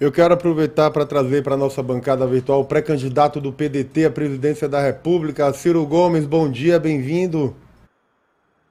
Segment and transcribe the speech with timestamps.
[0.00, 4.10] Eu quero aproveitar para trazer para a nossa bancada virtual o pré-candidato do PDT à
[4.10, 6.26] presidência da República, Ciro Gomes.
[6.26, 7.54] Bom dia, bem-vindo.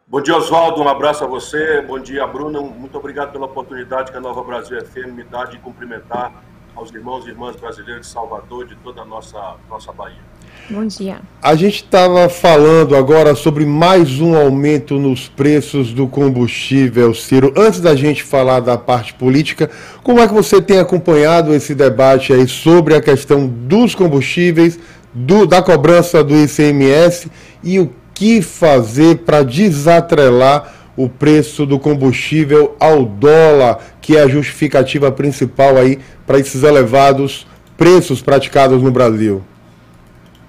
[0.06, 0.82] Bom dia, Oswaldo.
[0.82, 1.82] Um abraço a você.
[1.82, 2.60] Bom dia, Bruna.
[2.60, 6.44] Muito obrigado pela oportunidade que a Nova Brasil FM me dá de cumprimentar
[6.76, 10.33] aos irmãos e irmãs brasileiros de Salvador de toda a nossa, nossa Bahia.
[10.70, 11.18] Bom dia.
[11.42, 17.54] A gente estava falando agora sobre mais um aumento nos preços do combustível, Ciro.
[17.58, 19.70] Antes da gente falar da parte política,
[20.04, 24.80] como é que você tem acompanhado esse debate aí sobre a questão dos combustíveis,
[25.14, 27.30] do, da cobrança do ICMS
[27.62, 34.28] e o que fazer para desatrelar o preço do combustível ao dólar, que é a
[34.28, 39.44] justificativa principal aí para esses elevados preços praticados no Brasil?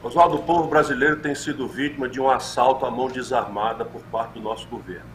[0.04, 4.34] Oswaldo, o povo brasileiro tem sido vítima de um assalto à mão desarmada por parte
[4.34, 5.08] do nosso governo.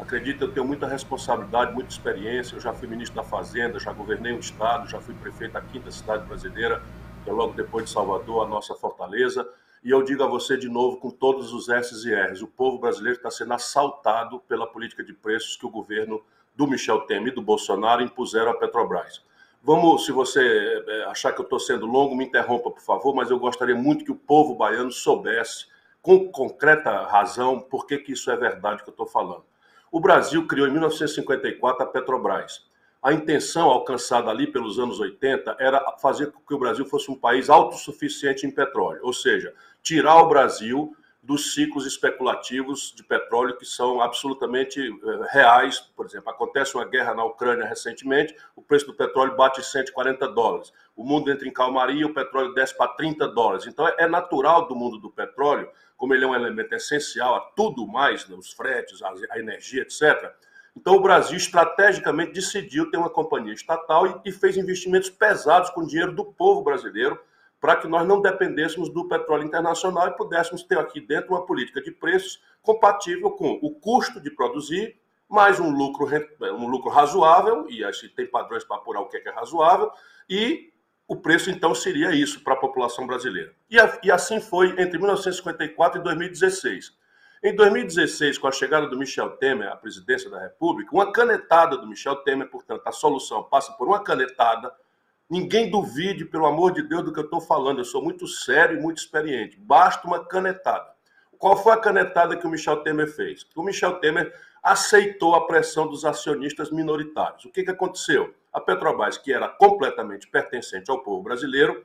[0.00, 2.56] Acredito, eu tenho muita responsabilidade, muita experiência.
[2.56, 5.92] Eu já fui ministro da Fazenda, já governei um estado, já fui prefeito da quinta
[5.92, 6.82] cidade brasileira,
[7.22, 9.48] que é logo depois de Salvador, a nossa fortaleza.
[9.84, 12.80] E eu digo a você de novo, com todos os S's e R's, o povo
[12.80, 16.20] brasileiro está sendo assaltado pela política de preços que o governo
[16.56, 19.22] do Michel Temer e do Bolsonaro impuseram à Petrobras.
[19.64, 23.30] Vamos, se você é, achar que eu estou sendo longo, me interrompa, por favor, mas
[23.30, 25.66] eu gostaria muito que o povo baiano soubesse,
[26.02, 29.44] com concreta razão, por que, que isso é verdade que eu estou falando.
[29.90, 32.66] O Brasil criou em 1954 a Petrobras.
[33.00, 37.16] A intenção alcançada ali pelos anos 80 era fazer com que o Brasil fosse um
[37.16, 43.64] país autossuficiente em petróleo, ou seja, tirar o Brasil dos ciclos especulativos de petróleo que
[43.64, 45.78] são absolutamente eh, reais.
[45.78, 50.72] Por exemplo, acontece uma guerra na Ucrânia recentemente, o preço do petróleo bate 140 dólares.
[50.96, 53.66] O mundo entra em calmaria, o petróleo desce para 30 dólares.
[53.68, 57.86] Então é natural do mundo do petróleo, como ele é um elemento essencial a tudo
[57.86, 60.34] mais, né, os fretes, a energia, etc.
[60.76, 66.12] Então o Brasil estrategicamente decidiu ter uma companhia estatal e fez investimentos pesados com dinheiro
[66.12, 67.20] do povo brasileiro
[67.62, 71.80] para que nós não dependêssemos do petróleo internacional e pudéssemos ter aqui dentro uma política
[71.80, 76.08] de preços compatível com o custo de produzir, mais um lucro,
[76.58, 79.32] um lucro razoável, e a gente tem padrões para apurar o que é, que é
[79.32, 79.92] razoável,
[80.28, 80.72] e
[81.06, 83.54] o preço então seria isso para a população brasileira.
[83.70, 86.92] E, e assim foi entre 1954 e 2016.
[87.44, 91.86] Em 2016, com a chegada do Michel Temer à presidência da República, uma canetada do
[91.86, 94.74] Michel Temer, portanto, a solução passa por uma canetada
[95.32, 97.78] Ninguém duvide, pelo amor de Deus, do que eu estou falando.
[97.78, 99.58] Eu sou muito sério e muito experiente.
[99.58, 100.92] Basta uma canetada.
[101.38, 103.46] Qual foi a canetada que o Michel Temer fez?
[103.56, 104.30] O Michel Temer
[104.62, 107.46] aceitou a pressão dos acionistas minoritários.
[107.46, 108.34] O que, que aconteceu?
[108.52, 111.82] A Petrobras, que era completamente pertencente ao povo brasileiro,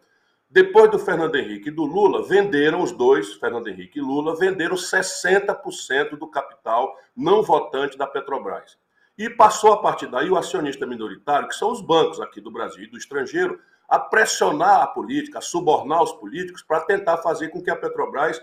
[0.50, 4.76] depois do Fernando Henrique e do Lula, venderam os dois, Fernando Henrique e Lula, venderam
[4.76, 8.78] 60% do capital não votante da Petrobras.
[9.18, 12.84] E passou a partir daí o acionista minoritário, que são os bancos aqui do Brasil
[12.84, 17.62] e do estrangeiro, a pressionar a política, a subornar os políticos para tentar fazer com
[17.62, 18.40] que a Petrobras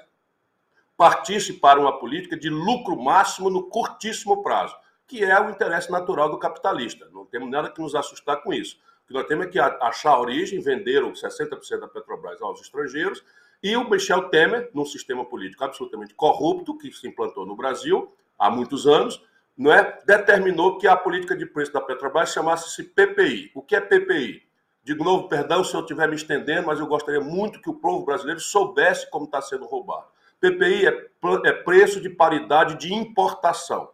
[0.96, 4.74] partisse para uma política de lucro máximo no curtíssimo prazo,
[5.06, 7.08] que é o interesse natural do capitalista.
[7.12, 8.78] Não temos nada que nos assustar com isso.
[9.04, 13.22] O que nós temos é que achar a origem, venderam 60% da Petrobras aos estrangeiros,
[13.62, 18.50] e o Michel Temer, num sistema político absolutamente corrupto que se implantou no Brasil há
[18.50, 19.22] muitos anos,
[19.56, 23.52] não é, determinou que a política de preço da Petrobras chamasse-se PPI.
[23.54, 24.42] O que é PPI?
[24.82, 28.04] De novo, perdão se eu estiver me estendendo, mas eu gostaria muito que o povo
[28.04, 30.06] brasileiro soubesse como está sendo roubado.
[30.40, 31.08] PPI é,
[31.46, 33.90] é preço de paridade de importação.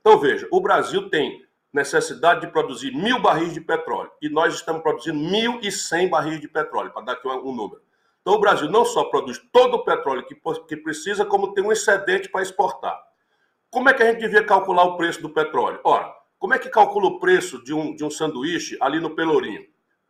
[0.00, 4.82] Então, veja, o Brasil tem necessidade de produzir mil barris de petróleo e nós estamos
[4.82, 7.80] produzindo mil e cem barris de petróleo, para dar aqui um número.
[8.20, 10.34] Então, o Brasil não só produz todo o petróleo que,
[10.68, 13.00] que precisa, como tem um excedente para exportar.
[13.70, 15.80] Como é que a gente devia calcular o preço do petróleo?
[15.84, 19.64] Ora, como é que calcula o preço de um, de um sanduíche ali no Pelourinho?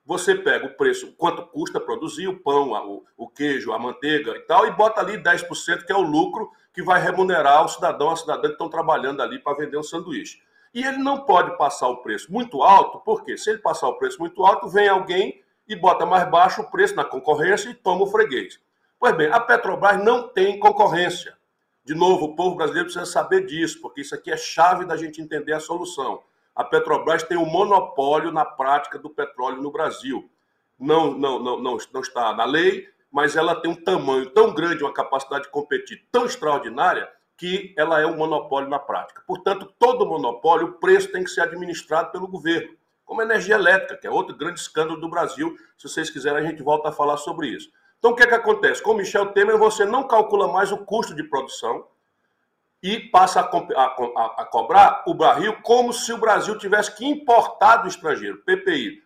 [0.04, 4.40] Você pega o preço, quanto custa produzir o pão, o, o queijo, a manteiga e
[4.40, 8.16] tal, e bota ali 10%, que é o lucro que vai remunerar o cidadão, a
[8.16, 10.40] cidadã que estão trabalhando ali para vender um sanduíche.
[10.72, 14.18] E ele não pode passar o preço muito alto, porque se ele passar o preço
[14.20, 18.06] muito alto, vem alguém e bota mais baixo o preço na concorrência e toma o
[18.06, 18.60] freguês.
[19.00, 21.35] Pois bem, a Petrobras não tem concorrência.
[21.86, 25.22] De novo, o povo brasileiro precisa saber disso, porque isso aqui é chave da gente
[25.22, 26.20] entender a solução.
[26.52, 30.28] A Petrobras tem um monopólio na prática do petróleo no Brasil.
[30.76, 34.82] Não, não, não, não, não está na lei, mas ela tem um tamanho tão grande,
[34.82, 39.22] uma capacidade de competir tão extraordinária, que ela é um monopólio na prática.
[39.24, 42.74] Portanto, todo monopólio, o preço tem que ser administrado pelo governo,
[43.04, 45.56] como a energia elétrica, que é outro grande escândalo do Brasil.
[45.78, 47.70] Se vocês quiserem, a gente volta a falar sobre isso.
[47.98, 48.82] Então, o que é que acontece?
[48.82, 51.86] Com Michel Temer, você não calcula mais o custo de produção
[52.82, 57.78] e passa a, a, a, cobrar o barril como se o Brasil tivesse que importar
[57.78, 59.02] do estrangeiro, PPI.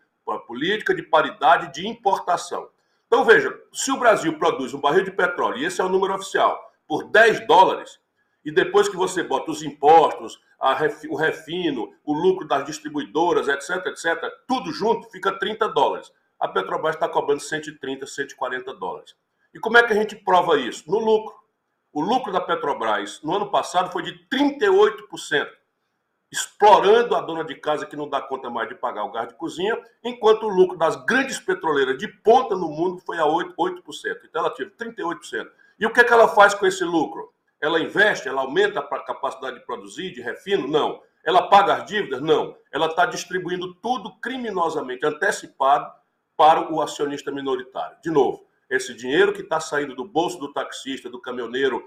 [0.46, 2.68] política de paridade de importação.
[3.06, 6.14] Então, veja, se o Brasil produz um barril de petróleo, e esse é o número
[6.14, 7.98] oficial, por 10 dólares,
[8.44, 10.40] e depois que você bota os impostos,
[10.76, 16.12] ref, o refino, o lucro das distribuidoras, etc, etc, tudo junto, fica 30 dólares.
[16.40, 19.14] A Petrobras está cobrando 130, 140 dólares.
[19.52, 20.90] E como é que a gente prova isso?
[20.90, 21.38] No lucro.
[21.92, 25.60] O lucro da Petrobras no ano passado foi de 38%
[26.32, 29.34] explorando a dona de casa que não dá conta mais de pagar o gás de
[29.34, 33.54] cozinha, enquanto o lucro das grandes petroleiras de ponta no mundo foi a 8%.
[33.58, 33.82] 8%.
[34.24, 35.48] Então ela teve 38%.
[35.78, 37.32] E o que, é que ela faz com esse lucro?
[37.60, 40.68] Ela investe, ela aumenta a capacidade de produzir, de refino?
[40.68, 41.02] Não.
[41.24, 42.20] Ela paga as dívidas?
[42.20, 42.56] Não.
[42.72, 45.90] Ela está distribuindo tudo criminosamente antecipado
[46.40, 47.98] para o acionista minoritário.
[48.02, 51.82] De novo, esse dinheiro que está saindo do bolso do taxista, do caminhoneiro,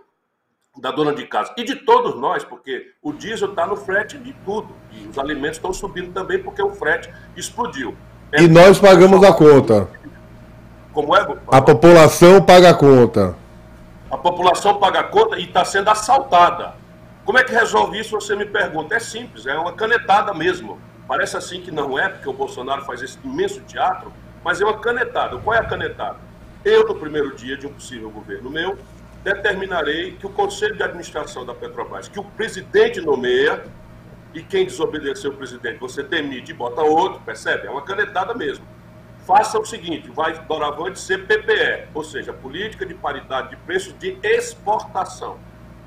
[0.80, 4.32] da dona de casa e de todos nós, porque o diesel está no frete de
[4.46, 7.98] tudo e os alimentos estão subindo também porque o frete explodiu.
[8.32, 9.90] É e nós pagamos a conta.
[10.94, 11.28] Como é?
[11.48, 13.36] A população paga a conta.
[14.12, 16.76] A população paga a conta e está sendo assaltada.
[17.26, 18.12] Como é que resolve isso?
[18.22, 18.94] Você me pergunta.
[18.94, 20.78] É simples, é uma canetada mesmo.
[21.08, 24.80] Parece assim que não é, porque o Bolsonaro faz esse imenso teatro, mas é uma
[24.80, 25.38] canetada.
[25.38, 26.20] Qual é a canetada?
[26.64, 28.78] Eu, no primeiro dia de um possível governo meu,
[29.24, 33.66] determinarei que o Conselho de Administração da Petrobras, que o presidente nomeia,
[34.34, 37.68] e quem desobedecer o presidente, você demite e bota outro, percebe?
[37.68, 38.66] É uma canetada mesmo.
[39.28, 44.18] Faça o seguinte, vai doravante ser PPE, ou seja, Política de Paridade de Preços de
[44.24, 45.38] Exportação.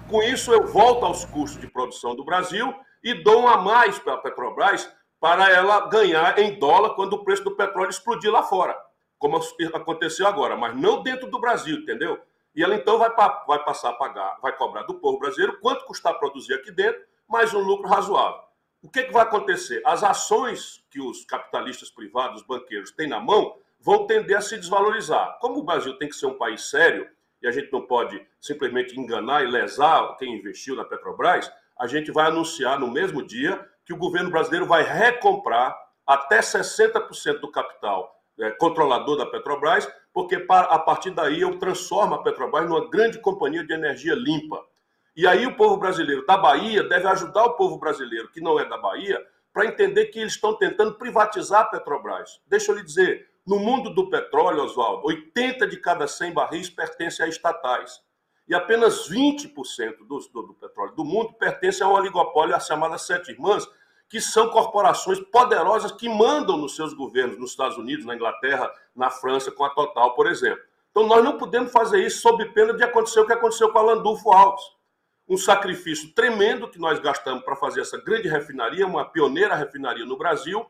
[0.09, 3.99] Com isso, eu volto aos custos de produção do Brasil e dou um a mais
[3.99, 4.88] para a Petrobras
[5.26, 8.81] para ela ganhar em dólar quando o preço do petróleo explodir lá fora,
[9.19, 9.40] como
[9.75, 12.23] aconteceu agora, mas não dentro do Brasil, entendeu?
[12.55, 13.11] E ela então vai,
[13.44, 17.52] vai passar a pagar, vai cobrar do povo brasileiro quanto custar produzir aqui dentro, mais
[17.52, 18.40] um lucro razoável.
[18.81, 19.82] O que, que vai acontecer?
[19.84, 24.56] As ações que os capitalistas privados, os banqueiros têm na mão, vão tender a se
[24.56, 25.38] desvalorizar.
[25.40, 27.11] Como o Brasil tem que ser um país sério,
[27.43, 32.12] e a gente não pode simplesmente enganar e lesar quem investiu na Petrobras, a gente
[32.12, 35.75] vai anunciar no mesmo dia que o governo brasileiro vai recomprar
[36.06, 42.23] até 60% do capital é, controlador da Petrobras porque a partir daí eu transformo a
[42.23, 44.65] Petrobras numa grande companhia de energia limpa.
[45.15, 48.67] E aí o povo brasileiro da Bahia deve ajudar o povo brasileiro que não é
[48.67, 49.23] da Bahia
[49.53, 52.41] para entender que eles estão tentando privatizar a Petrobras.
[52.47, 57.25] Deixa eu lhe dizer, no mundo do petróleo, Oswaldo, 80 de cada 100 barris pertencem
[57.25, 58.00] a estatais.
[58.49, 62.97] E apenas 20% do, do, do petróleo do mundo pertence a um oligopólio, a chamada
[62.97, 63.69] Sete Irmãs,
[64.08, 69.11] que são corporações poderosas que mandam nos seus governos, nos Estados Unidos, na Inglaterra, na
[69.11, 70.62] França, com a Total, por exemplo.
[70.91, 73.82] Então, nós não podemos fazer isso sob pena de acontecer o que aconteceu com a
[73.82, 74.64] Landulfo Alves.
[75.29, 80.17] Um sacrifício tremendo que nós gastamos para fazer essa grande refinaria, uma pioneira refinaria no
[80.17, 80.64] Brasil,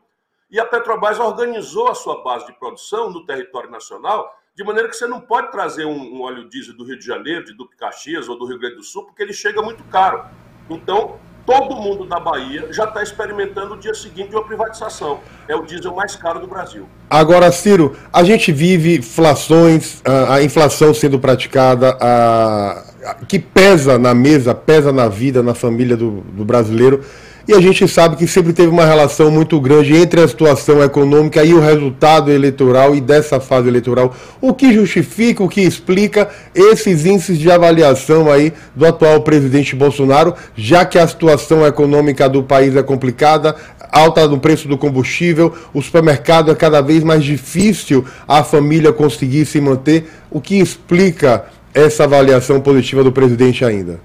[0.49, 4.95] e a Petrobras organizou a sua base de produção no território nacional, de maneira que
[4.95, 8.27] você não pode trazer um, um óleo diesel do Rio de Janeiro, de Duque Caxias
[8.27, 10.25] ou do Rio Grande do Sul, porque ele chega muito caro.
[10.69, 15.21] Então, todo mundo da Bahia já está experimentando o dia seguinte de uma privatização.
[15.47, 16.85] É o diesel mais caro do Brasil.
[17.09, 22.83] Agora, Ciro, a gente vive inflações, a inflação sendo praticada, a,
[23.29, 27.01] que pesa na mesa, pesa na vida, na família do, do brasileiro.
[27.47, 31.45] E a gente sabe que sempre teve uma relação muito grande entre a situação econômica
[31.45, 34.13] e o resultado eleitoral e dessa fase eleitoral.
[34.41, 40.33] O que justifica, o que explica esses índices de avaliação aí do atual presidente Bolsonaro,
[40.57, 43.55] já que a situação econômica do país é complicada,
[43.93, 49.45] alta no preço do combustível, o supermercado é cada vez mais difícil a família conseguir
[49.45, 50.09] se manter.
[50.29, 54.01] O que explica essa avaliação positiva do presidente ainda?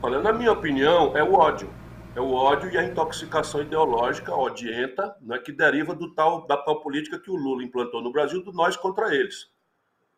[0.00, 1.66] Olha, na minha opinião, é o ódio
[2.14, 6.80] é o ódio e a intoxicação ideológica odienta, né, que deriva do tal, da tal
[6.80, 9.50] política que o Lula implantou no Brasil, do nós contra eles.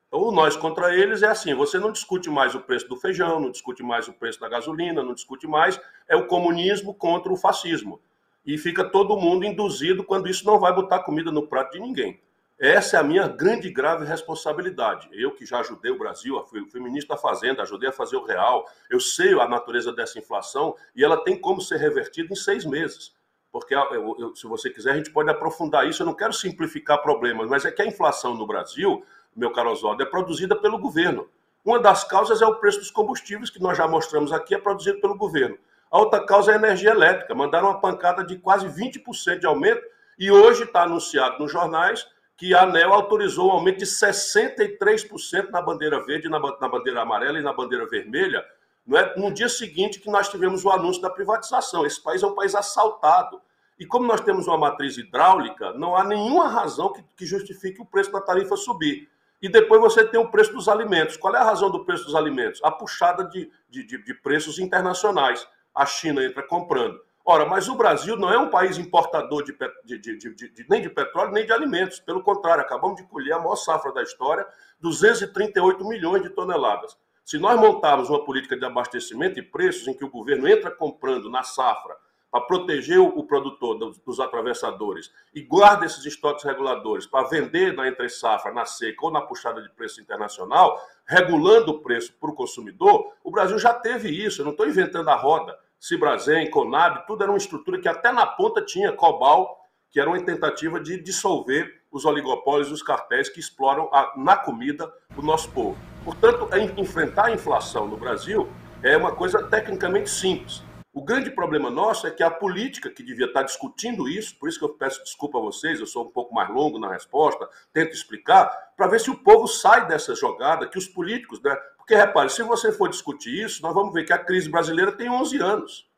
[0.06, 3.40] Então, o nós contra eles é assim: você não discute mais o preço do feijão,
[3.40, 7.36] não discute mais o preço da gasolina, não discute mais, é o comunismo contra o
[7.36, 8.00] fascismo.
[8.44, 12.20] E fica todo mundo induzido quando isso não vai botar comida no prato de ninguém.
[12.58, 15.10] Essa é a minha grande e grave responsabilidade.
[15.12, 18.24] Eu que já ajudei o Brasil, fui, fui, ministro da Fazenda, ajudei a fazer o
[18.24, 22.64] real, eu sei a natureza dessa inflação e ela tem como ser revertida em seis
[22.64, 23.14] meses.
[23.52, 26.02] Porque, eu, eu, se você quiser, a gente pode aprofundar isso.
[26.02, 30.02] Eu não quero simplificar problemas, mas é que a inflação no Brasil, meu caro Oswaldo,
[30.02, 31.28] é produzida pelo governo.
[31.62, 35.00] Uma das causas é o preço dos combustíveis, que nós já mostramos aqui, é produzido
[35.00, 35.58] pelo governo.
[35.90, 37.34] A outra causa é a energia elétrica.
[37.34, 39.82] Mandaram uma pancada de quase 20% de aumento
[40.18, 45.62] e hoje está anunciado nos jornais que a ANEL autorizou um aumento de 63% na
[45.62, 48.44] bandeira verde, na, bandeira amarela e na bandeira vermelha,
[48.86, 49.16] não é?
[49.16, 51.86] no dia seguinte que nós tivemos o anúncio da privatização.
[51.86, 53.40] Esse país é um país assaltado.
[53.78, 57.86] E como nós temos uma matriz hidráulica, não há nenhuma razão que, que justifique o
[57.86, 59.08] preço da tarifa subir.
[59.40, 61.16] E depois você tem o preço dos alimentos.
[61.16, 62.60] Qual é a razão do preço dos alimentos?
[62.62, 65.46] A puxada de, de, de preços internacionais.
[65.74, 66.98] A China entra comprando.
[67.28, 69.52] Ora, mas o Brasil não é um país importador de,
[69.84, 71.98] de, de, de, nem de petróleo nem de alimentos.
[71.98, 74.46] Pelo contrário, acabamos de colher a maior safra da história,
[74.80, 76.96] 238 milhões de toneladas.
[77.24, 81.28] Se nós montarmos uma política de abastecimento e preços em que o governo entra comprando
[81.28, 81.96] na safra
[82.30, 87.88] para proteger o produtor dos, dos, atravessadores e guarda esses estoques reguladores para vender na
[87.88, 92.34] entre safra, na seca ou na puxada de preço internacional, regulando o preço para o
[92.34, 94.42] consumidor, o Brasil já teve isso.
[94.42, 95.58] Eu não estou inventando a roda.
[95.80, 99.58] Cibrazen, Conab, tudo era uma estrutura que até na ponta tinha Cobal,
[99.90, 104.36] que era uma tentativa de dissolver os oligopólios e os cartéis que exploram a, na
[104.36, 105.76] comida o nosso povo.
[106.04, 108.48] Portanto, enfrentar a inflação no Brasil
[108.82, 110.62] é uma coisa tecnicamente simples.
[110.92, 114.58] O grande problema nosso é que a política que devia estar discutindo isso, por isso
[114.58, 117.92] que eu peço desculpa a vocês, eu sou um pouco mais longo na resposta, tento
[117.92, 121.56] explicar, para ver se o povo sai dessa jogada, que os políticos, né?
[121.76, 125.08] Porque, repare, se você for discutir isso, nós vamos ver que a crise brasileira tem
[125.08, 125.88] 11 anos.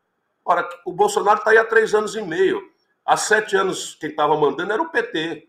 [0.44, 2.62] Ora, o Bolsonaro está aí há três anos e meio.
[3.04, 5.48] Há sete anos, quem estava mandando era o PT.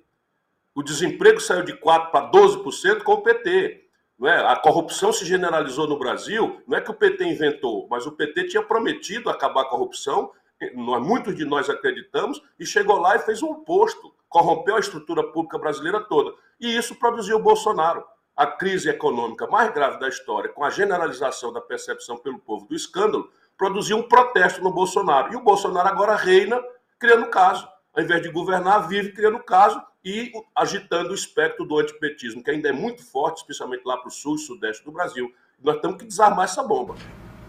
[0.74, 3.86] O desemprego saiu de 4% para 12% com o PT.
[4.18, 4.46] Não é?
[4.46, 8.50] A corrupção se generalizou no Brasil, não é que o PT inventou, mas o PT
[8.50, 10.32] tinha prometido acabar a corrupção,
[10.76, 15.24] nós, muitos de nós acreditamos, e chegou lá e fez o oposto, corrompeu a estrutura
[15.24, 16.34] pública brasileira toda.
[16.60, 18.04] E isso produziu o Bolsonaro
[18.40, 22.74] a crise econômica mais grave da história, com a generalização da percepção pelo povo do
[22.74, 25.34] escândalo, produziu um protesto no Bolsonaro.
[25.34, 26.58] E o Bolsonaro agora reina
[26.98, 27.68] criando caso.
[27.94, 32.70] Ao invés de governar, vive criando caso e agitando o espectro do antipetismo, que ainda
[32.70, 35.30] é muito forte, especialmente lá para o sul e sudeste do Brasil.
[35.62, 36.96] Nós temos que desarmar essa bomba.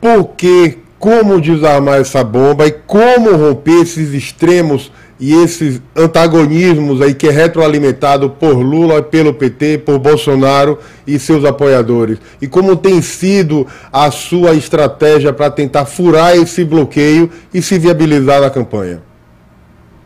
[0.01, 7.15] Por que, como desarmar essa bomba e como romper esses extremos e esses antagonismos aí
[7.15, 12.19] que é retroalimentado por Lula, pelo PT, por Bolsonaro e seus apoiadores.
[12.41, 18.41] E como tem sido a sua estratégia para tentar furar esse bloqueio e se viabilizar
[18.41, 19.03] na campanha?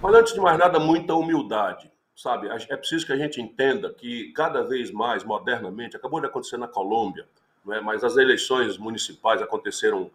[0.02, 2.49] Mas antes de mais nada, muita humildade, sabe?
[2.68, 6.66] É preciso que a gente entenda que cada vez mais, modernamente, acabou de acontecer na
[6.66, 7.25] Colômbia,
[7.71, 7.80] é?
[7.80, 10.11] mas as eleições municipais aconteceram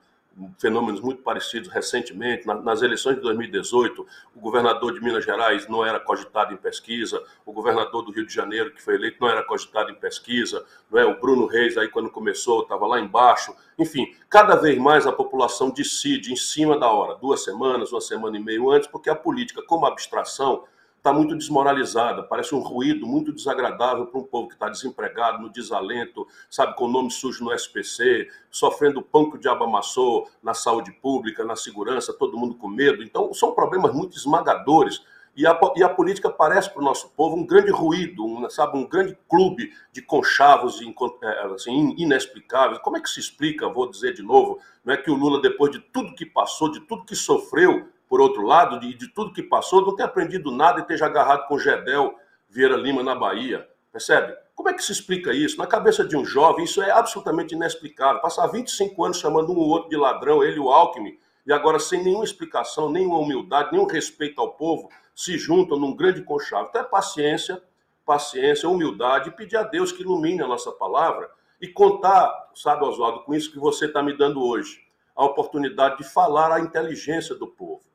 [0.58, 2.46] fenômenos muito parecidos recentemente.
[2.48, 4.06] nas eleições de 2018,
[4.36, 8.34] o governador de Minas Gerais não era cogitado em pesquisa, o governador do Rio de
[8.34, 11.06] Janeiro, que foi eleito, não era cogitado em pesquisa, não é?
[11.06, 13.56] o Bruno Reis, aí quando começou, estava lá embaixo.
[13.78, 18.38] Enfim, cada vez mais a população decide em cima da hora, duas semanas, uma semana
[18.38, 20.64] e meio antes, porque a política, como abstração,
[21.00, 25.50] está muito desmoralizada, parece um ruído muito desagradável para um povo que está desempregado, no
[25.50, 30.30] desalento, sabe, com o nome sujo no SPC, sofrendo o pão que o diabo amassou
[30.44, 33.02] na saúde pública, na segurança, todo mundo com medo.
[33.02, 35.02] Então, são problemas muito esmagadores.
[35.36, 38.78] E a, e a política parece para o nosso povo um grande ruído, um, sabe,
[38.78, 40.82] um grande clube de conchavos
[41.24, 42.82] é, assim, inexplicáveis.
[42.82, 45.72] Como é que se explica, vou dizer de novo, não é que o Lula, depois
[45.72, 49.44] de tudo que passou, de tudo que sofreu, por outro lado, de, de tudo que
[49.44, 52.16] passou, não ter aprendido nada e esteja agarrado com Gedel
[52.50, 53.70] Vieira Lima na Bahia.
[53.92, 54.36] Percebe?
[54.56, 55.60] Como é que se explica isso?
[55.60, 58.20] Na cabeça de um jovem, isso é absolutamente inexplicável.
[58.20, 62.04] Passar 25 anos chamando um ou outro de ladrão, ele o Alckmin, e agora sem
[62.04, 66.68] nenhuma explicação, nenhuma humildade, nenhum respeito ao povo, se juntam num grande conchavo.
[66.70, 67.62] Então é paciência,
[68.04, 71.30] paciência, humildade, e pedir a Deus que ilumine a nossa palavra
[71.62, 74.80] e contar, sabe, Oswaldo, com isso que você está me dando hoje,
[75.16, 77.89] a oportunidade de falar a inteligência do povo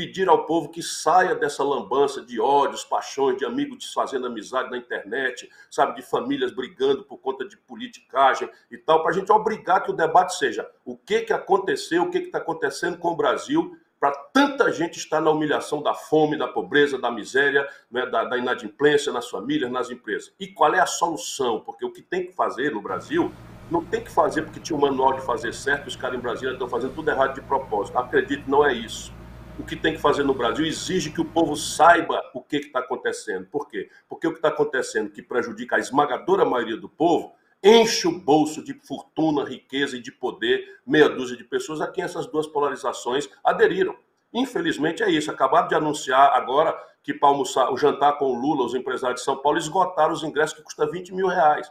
[0.00, 4.78] pedir ao povo que saia dessa lambança de ódios, paixões, de amigos desfazendo amizade na
[4.78, 9.82] internet, sabe, de famílias brigando por conta de politicagem e tal, para a gente obrigar
[9.82, 13.76] que o debate seja o que, que aconteceu, o que está acontecendo com o Brasil,
[14.00, 18.38] para tanta gente estar na humilhação da fome, da pobreza, da miséria, né, da, da
[18.38, 20.32] inadimplência nas famílias, nas empresas.
[20.40, 21.60] E qual é a solução?
[21.60, 23.30] Porque o que tem que fazer no Brasil
[23.70, 26.54] não tem que fazer porque tinha um manual de fazer certo, os caras em Brasília
[26.54, 27.98] estão fazendo tudo errado de propósito.
[27.98, 29.19] Acredite, não é isso
[29.60, 32.78] o que tem que fazer no Brasil exige que o povo saiba o que está
[32.78, 33.46] acontecendo.
[33.46, 33.90] Por quê?
[34.08, 38.64] Porque o que está acontecendo, que prejudica a esmagadora maioria do povo, enche o bolso
[38.64, 43.28] de fortuna, riqueza e de poder meia dúzia de pessoas a quem essas duas polarizações
[43.44, 43.94] aderiram.
[44.32, 45.30] Infelizmente é isso.
[45.30, 49.24] Acabaram de anunciar agora que para almoçar, o jantar com o Lula, os empresários de
[49.26, 51.70] São Paulo, esgotaram os ingressos que custa 20 mil reais.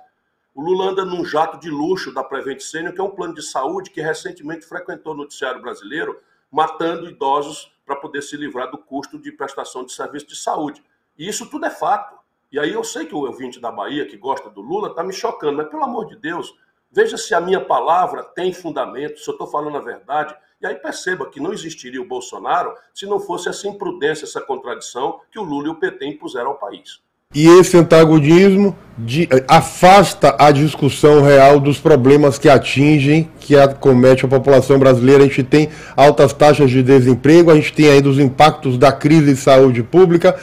[0.53, 3.41] O Lula anda num jato de luxo da Prevent Senior, que é um plano de
[3.41, 6.19] saúde que recentemente frequentou o noticiário brasileiro,
[6.51, 10.83] matando idosos para poder se livrar do custo de prestação de serviço de saúde.
[11.17, 12.19] E isso tudo é fato.
[12.51, 15.11] E aí eu sei que o ouvinte da Bahia, que gosta do Lula, está me
[15.11, 16.53] chocando, mas pelo amor de Deus,
[16.91, 20.35] Veja se a minha palavra tem fundamento, se eu estou falando a verdade.
[20.59, 25.21] E aí perceba que não existiria o Bolsonaro se não fosse essa imprudência, essa contradição
[25.31, 27.01] que o Lula e o PT impuseram ao país.
[27.35, 34.27] E esse antagonismo de, afasta a discussão real dos problemas que atingem, que acomete a
[34.27, 35.25] população brasileira.
[35.25, 39.35] A gente tem altas taxas de desemprego, a gente tem ainda os impactos da crise
[39.35, 40.35] de saúde pública.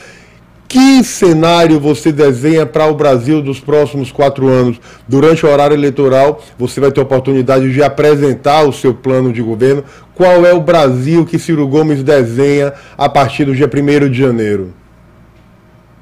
[0.69, 4.81] Que cenário você desenha para o Brasil dos próximos quatro anos?
[5.09, 9.43] Durante o horário eleitoral, você vai ter a oportunidade de apresentar o seu plano de
[9.43, 9.83] governo.
[10.15, 14.73] Qual é o Brasil que Ciro Gomes desenha a partir do dia 1 de janeiro?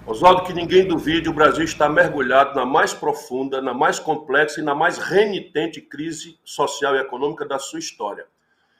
[0.06, 4.62] Oswaldo, que ninguém duvide, o Brasil está mergulhado na mais profunda, na mais complexa e
[4.62, 8.26] na mais renitente crise social e econômica da sua história.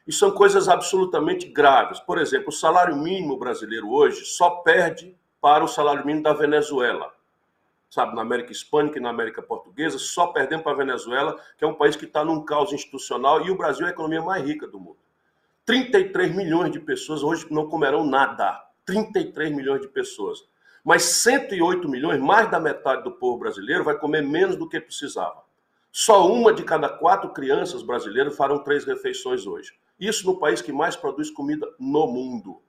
[0.06, 1.98] E são coisas absolutamente graves.
[1.98, 7.10] Por exemplo, o salário mínimo brasileiro hoje só perde para o salário mínimo da Venezuela.
[7.88, 11.66] Sabe, na América Hispânica e na América Portuguesa, só perdendo para a Venezuela, que é
[11.66, 14.66] um país que está num caos institucional, e o Brasil é a economia mais rica
[14.66, 14.98] do mundo.
[15.64, 18.62] 33 milhões de pessoas hoje não comerão nada.
[18.84, 20.44] 33 milhões de pessoas
[20.84, 25.42] mas 108 milhões, mais da metade do povo brasileiro, vai comer menos do que precisava.
[25.90, 29.72] Só uma de cada quatro crianças brasileiras farão três refeições hoje.
[29.98, 32.60] Isso no país que mais produz comida no mundo.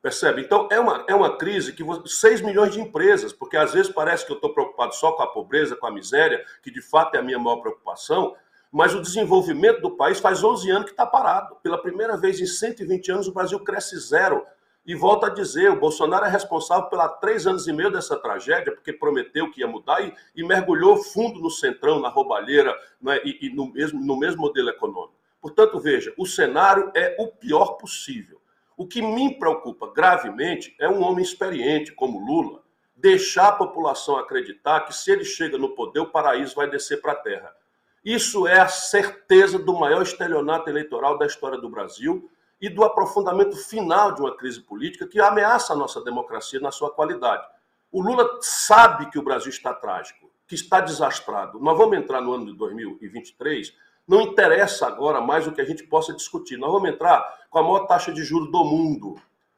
[0.00, 0.42] Percebe?
[0.42, 4.24] Então, é uma, é uma crise que 6 milhões de empresas, porque às vezes parece
[4.24, 7.18] que eu estou preocupado só com a pobreza, com a miséria, que de fato é
[7.18, 8.36] a minha maior preocupação,
[8.70, 11.56] mas o desenvolvimento do país faz 11 anos que está parado.
[11.62, 14.46] Pela primeira vez em 120 anos, o Brasil cresce zero
[14.88, 18.72] e volto a dizer, o Bolsonaro é responsável pela três anos e meio dessa tragédia,
[18.72, 23.48] porque prometeu que ia mudar e, e mergulhou fundo no centrão, na roubalheira né, e,
[23.48, 25.12] e no, mesmo, no mesmo modelo econômico.
[25.42, 28.40] Portanto, veja, o cenário é o pior possível.
[28.78, 32.62] O que me preocupa gravemente é um homem experiente como Lula
[32.96, 37.12] deixar a população acreditar que se ele chega no poder, o paraíso vai descer para
[37.12, 37.54] a terra.
[38.02, 43.56] Isso é a certeza do maior estelionato eleitoral da história do Brasil e do aprofundamento
[43.56, 47.46] final de uma crise política que ameaça a nossa democracia na sua qualidade.
[47.90, 51.60] O Lula sabe que o Brasil está trágico, que está desastrado.
[51.60, 53.72] Nós vamos entrar no ano de 2023,
[54.06, 56.56] não interessa agora mais o que a gente possa discutir.
[56.56, 59.16] Nós vamos entrar com a maior taxa de juros do mundo.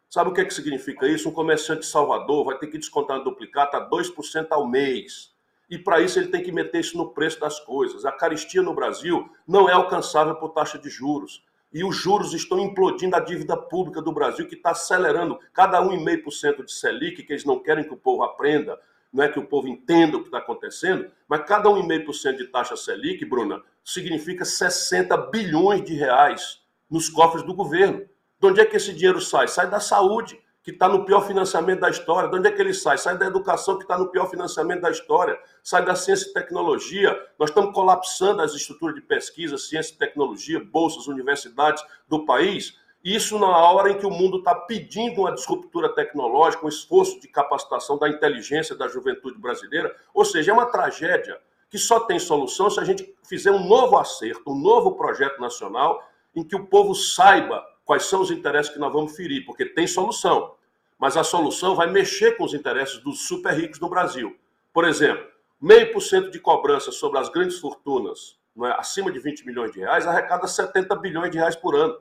[0.08, 1.28] Sabe o que, é que significa isso?
[1.28, 5.32] Um comerciante de Salvador vai ter que descontar no duplicata a 2% ao mês.
[5.70, 8.04] E para isso ele tem que meter isso no preço das coisas.
[8.04, 12.58] A caristia no Brasil não é alcançável por taxa de juros e os juros estão
[12.58, 17.44] implodindo a dívida pública do Brasil, que está acelerando cada 1,5% de Selic, que eles
[17.44, 18.78] não querem que o povo aprenda,
[19.12, 22.76] não é que o povo entenda o que está acontecendo, mas cada 1,5% de taxa
[22.76, 28.04] Selic, Bruna, significa 60 bilhões de reais nos cofres do governo.
[28.40, 29.48] De onde é que esse dinheiro sai?
[29.48, 32.28] Sai da saúde que está no pior financiamento da história.
[32.28, 32.96] De onde é que ele sai?
[32.96, 35.38] Sai da educação, que está no pior financiamento da história.
[35.62, 37.18] Sai da ciência e tecnologia.
[37.38, 42.78] Nós estamos colapsando as estruturas de pesquisa, ciência e tecnologia, bolsas, universidades do país.
[43.02, 47.26] Isso na hora em que o mundo está pedindo uma disruptura tecnológica, um esforço de
[47.26, 49.94] capacitação da inteligência da juventude brasileira.
[50.14, 53.96] Ou seja, é uma tragédia que só tem solução se a gente fizer um novo
[53.96, 56.02] acerto, um novo projeto nacional
[56.34, 59.84] em que o povo saiba quais são os interesses que nós vamos ferir, porque tem
[59.84, 60.54] solução.
[61.00, 64.36] Mas a solução vai mexer com os interesses dos super ricos no Brasil.
[64.70, 65.26] Por exemplo,
[65.58, 69.78] meio por cento de cobrança sobre as grandes fortunas, é, acima de 20 milhões de
[69.78, 71.98] reais, arrecada 70 bilhões de reais por ano.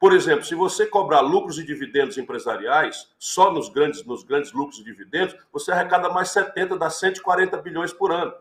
[0.00, 4.80] Por exemplo, se você cobrar lucros e dividendos empresariais, só nos grandes, nos grandes lucros
[4.80, 8.32] e dividendos, você arrecada mais 70, dá 140 bilhões por ano.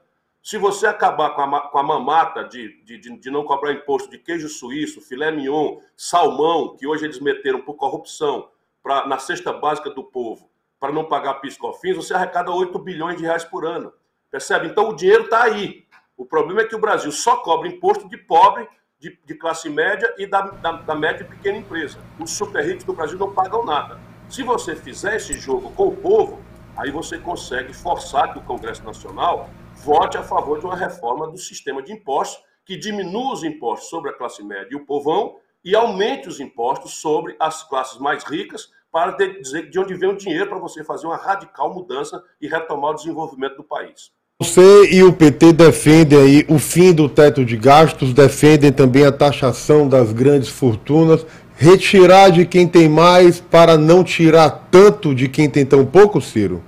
[0.42, 4.18] Se você acabar com a, com a mamata de, de, de, não cobrar imposto de
[4.18, 8.50] queijo suíço, filé mignon, salmão, que hoje eles meteram por corrupção
[8.82, 13.24] pra, na cesta básica do povo, para não pagar piscofins, você arrecada 8 bilhões de
[13.24, 13.94] reais por ano.
[14.32, 14.68] Percebe?
[14.68, 15.86] Então o dinheiro está aí.
[16.18, 18.68] O problema é que o Brasil só cobra imposto de pobre,
[19.00, 22.00] de, de classe média e da, da, da média e pequena empresa.
[22.20, 24.00] Os super ricos do Brasil não pagam nada.
[24.30, 26.40] Se você fizer esse jogo com o povo,
[26.78, 31.38] aí você consegue forçar que o Congresso Nacional vote a favor de uma reforma do
[31.38, 35.76] sistema de impostos que diminua os impostos sobre a classe média e o povão e
[35.76, 40.50] aumente os impostos sobre as classes mais ricas para dizer de onde vem o dinheiro
[40.50, 44.12] para você fazer uma radical mudança e retomar o desenvolvimento do país.
[44.42, 49.12] Você e o PT defendem aí o fim do teto de gastos, defendem também a
[49.12, 55.48] taxação das grandes fortunas, retirar de quem tem mais para não tirar tanto de quem
[55.48, 56.64] tem tão pouco, Ciro?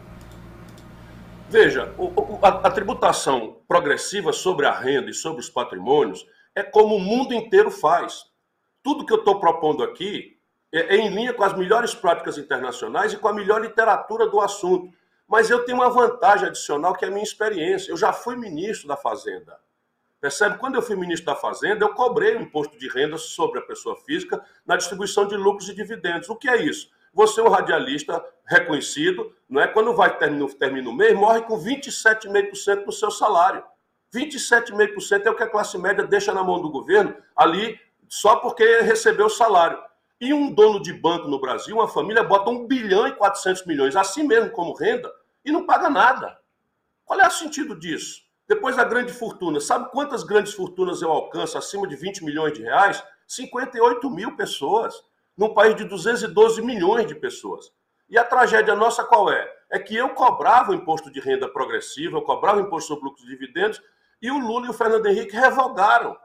[1.49, 1.91] Veja,
[2.43, 6.25] a, a tributação progressiva sobre a renda e sobre os patrimônios
[6.55, 8.25] é como o mundo inteiro faz.
[8.83, 10.37] Tudo que eu estou propondo aqui
[10.71, 14.41] é, é em linha com as melhores práticas internacionais e com a melhor literatura do
[14.41, 14.93] assunto.
[15.27, 17.89] Mas eu tenho uma vantagem adicional que é a minha experiência.
[17.89, 19.57] Eu já fui ministro da Fazenda.
[20.19, 20.57] Percebe?
[20.57, 23.95] Quando eu fui ministro da Fazenda, eu cobrei o imposto de renda sobre a pessoa
[23.95, 26.29] física na distribuição de lucros e dividendos.
[26.29, 26.89] O que é isso?
[27.13, 29.67] Você é um radialista reconhecido, não é?
[29.67, 33.63] Quando vai terminar termina o mês, morre com 27,5% do seu salário.
[34.13, 37.79] 27,5% é o que a classe média deixa na mão do governo ali
[38.13, 39.81] só porque recebeu o salário.
[40.21, 43.95] E um dono de banco no Brasil, uma família, bota 1 bilhão e 400 milhões,
[43.95, 45.11] assim mesmo como renda,
[45.43, 46.37] e não paga nada.
[47.03, 48.21] Qual é o sentido disso?
[48.47, 52.61] Depois da grande fortuna, sabe quantas grandes fortunas eu alcanço acima de 20 milhões de
[52.61, 53.03] reais?
[53.27, 54.93] 58 mil pessoas,
[55.35, 57.71] num país de 212 milhões de pessoas.
[58.07, 59.51] E a tragédia nossa qual é?
[59.71, 63.25] É que eu cobrava o imposto de renda progressiva, eu cobrava o imposto sobre lucros
[63.25, 63.81] e dividendos,
[64.21, 66.15] e o Lula e o Fernando Henrique revogaram.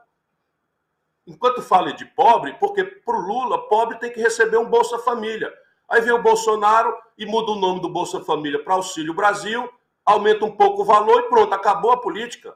[1.29, 5.53] Enquanto fale de pobre, porque para o Lula, pobre tem que receber um Bolsa Família.
[5.87, 9.71] Aí vem o Bolsonaro e muda o nome do Bolsa Família para Auxílio Brasil,
[10.03, 12.55] aumenta um pouco o valor e pronto, acabou a política.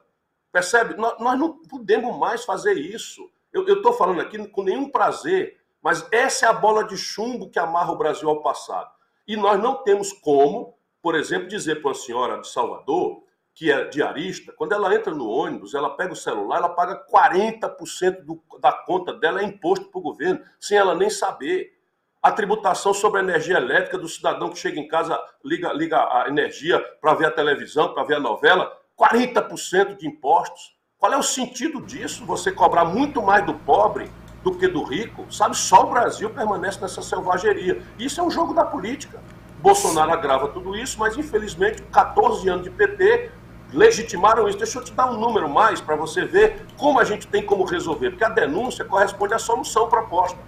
[0.50, 0.94] Percebe?
[0.96, 3.30] Nós, nós não podemos mais fazer isso.
[3.52, 7.60] Eu estou falando aqui com nenhum prazer, mas essa é a bola de chumbo que
[7.60, 8.90] amarra o Brasil ao passado.
[9.24, 13.13] E nós não temos como, por exemplo, dizer para uma senhora de Salvador,
[13.54, 18.22] que é diarista, quando ela entra no ônibus, ela pega o celular, ela paga 40%
[18.22, 21.72] do, da conta dela é imposto para o governo, sem ela nem saber
[22.20, 26.26] a tributação sobre a energia elétrica do cidadão que chega em casa, liga, liga a
[26.26, 30.74] energia para ver a televisão, para ver a novela, 40% de impostos.
[30.98, 32.24] Qual é o sentido disso?
[32.24, 34.10] Você cobrar muito mais do pobre
[34.42, 35.30] do que do rico?
[35.32, 37.82] Sabe, só o Brasil permanece nessa selvageria.
[37.98, 39.22] Isso é um jogo da política.
[39.60, 43.30] Bolsonaro agrava tudo isso, mas infelizmente 14 anos de PT
[43.72, 44.58] legitimaram isso.
[44.58, 47.64] Deixa eu te dar um número mais para você ver como a gente tem como
[47.64, 50.38] resolver, porque a denúncia corresponde à solução proposta.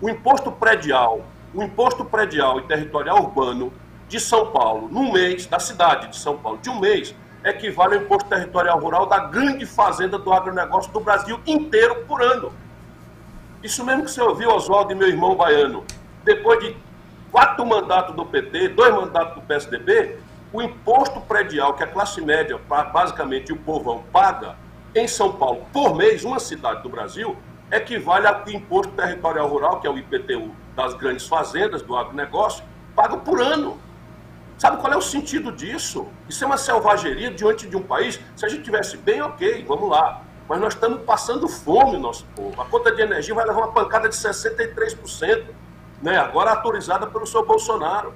[0.00, 1.22] O imposto predial,
[1.54, 3.72] o imposto predial e territorial urbano
[4.08, 8.02] de São Paulo, num mês, da cidade de São Paulo, de um mês, equivale ao
[8.02, 12.52] imposto territorial rural da grande fazenda do agronegócio do Brasil inteiro por ano.
[13.62, 15.84] Isso mesmo que você ouviu, Oswaldo e meu irmão baiano.
[16.24, 16.76] Depois de
[17.30, 20.16] quatro mandatos do PT, dois mandatos do PSDB,
[20.52, 22.58] o imposto predial que a classe média,
[22.92, 24.56] basicamente o povão, paga
[24.94, 27.36] em São Paulo por mês, uma cidade do Brasil,
[27.70, 33.16] equivale ao imposto territorial rural, que é o IPTU das grandes fazendas, do agronegócio, paga
[33.16, 33.78] por ano.
[34.56, 36.08] Sabe qual é o sentido disso?
[36.28, 38.18] Isso é uma selvageria diante de um país.
[38.34, 40.22] Se a gente tivesse bem, ok, vamos lá.
[40.48, 42.60] Mas nós estamos passando fome, nosso povo.
[42.60, 45.44] A conta de energia vai levar uma pancada de 63%,
[46.02, 46.16] né?
[46.16, 48.14] agora autorizada pelo senhor Bolsonaro.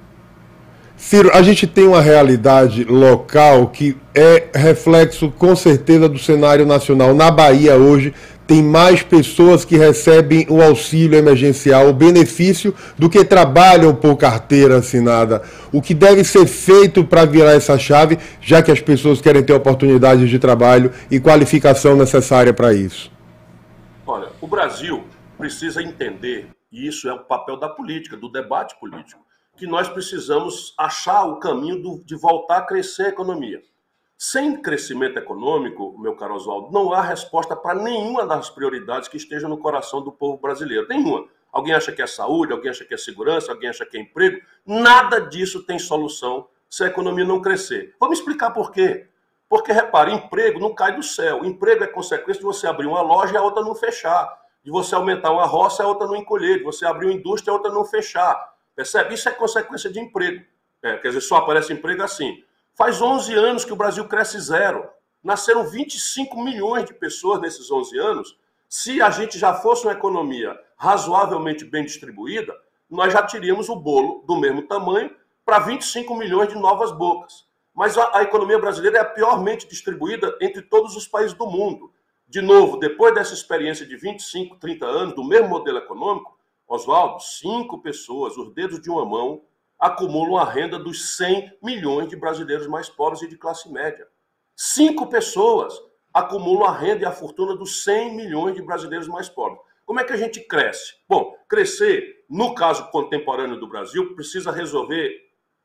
[1.03, 7.13] Ciro, a gente tem uma realidade local que é reflexo, com certeza, do cenário nacional.
[7.13, 8.15] Na Bahia, hoje,
[8.47, 14.77] tem mais pessoas que recebem o auxílio emergencial, o benefício, do que trabalham por carteira
[14.77, 15.43] assinada.
[15.73, 19.53] O que deve ser feito para virar essa chave, já que as pessoas querem ter
[19.53, 23.11] oportunidades de trabalho e qualificação necessária para isso?
[24.07, 25.03] Olha, o Brasil
[25.37, 29.21] precisa entender, e isso é o papel da política, do debate político,
[29.57, 33.63] que nós precisamos achar o caminho do, de voltar a crescer a economia.
[34.17, 39.51] Sem crescimento econômico, meu caro Oswaldo, não há resposta para nenhuma das prioridades que estejam
[39.51, 40.87] no coração do povo brasileiro.
[40.89, 41.27] Nenhuma.
[41.53, 44.41] Alguém acha que é saúde, alguém acha que é segurança, alguém acha que é emprego.
[44.65, 47.95] Nada disso tem solução se a economia não crescer.
[48.01, 49.09] Vamos explicar por quê.
[49.49, 51.45] Porque, repare, emprego não cai do céu.
[51.45, 54.41] Emprego é consequência de você abrir uma loja e a outra não fechar.
[54.65, 56.59] De você aumentar uma roça a outra não encolher.
[56.59, 58.52] De você abrir uma indústria a outra não fechar.
[58.83, 59.15] Percebe?
[59.15, 60.45] Isso é consequência de emprego.
[60.83, 62.43] É, quer dizer, só aparece emprego assim.
[62.75, 64.91] Faz 11 anos que o Brasil cresce zero.
[65.23, 68.37] Nasceram 25 milhões de pessoas nesses 11 anos.
[68.69, 72.53] Se a gente já fosse uma economia razoavelmente bem distribuída,
[72.91, 75.15] nós já teríamos o bolo do mesmo tamanho
[75.45, 77.47] para 25 milhões de novas bocas.
[77.73, 81.93] Mas a, a, economia brasileira é a piormente distribuída entre todos os países do mundo.
[82.27, 86.37] De novo, depois dessa experiência de 25, 30 anos do mesmo modelo econômico,
[86.73, 89.45] Oswaldo, cinco pessoas, os dedos de uma mão,
[89.79, 94.09] acumulam a renda dos 100 milhões de brasileiros mais pobres e de classe média.
[94.57, 95.79] Cinco pessoas
[96.15, 99.61] acumulam a renda e a fortuna dos 100 milhões de brasileiros mais pobres.
[99.85, 100.95] Como é que a gente cresce?
[101.07, 105.15] Bom, crescer, no caso contemporâneo do Brasil, precisa resolver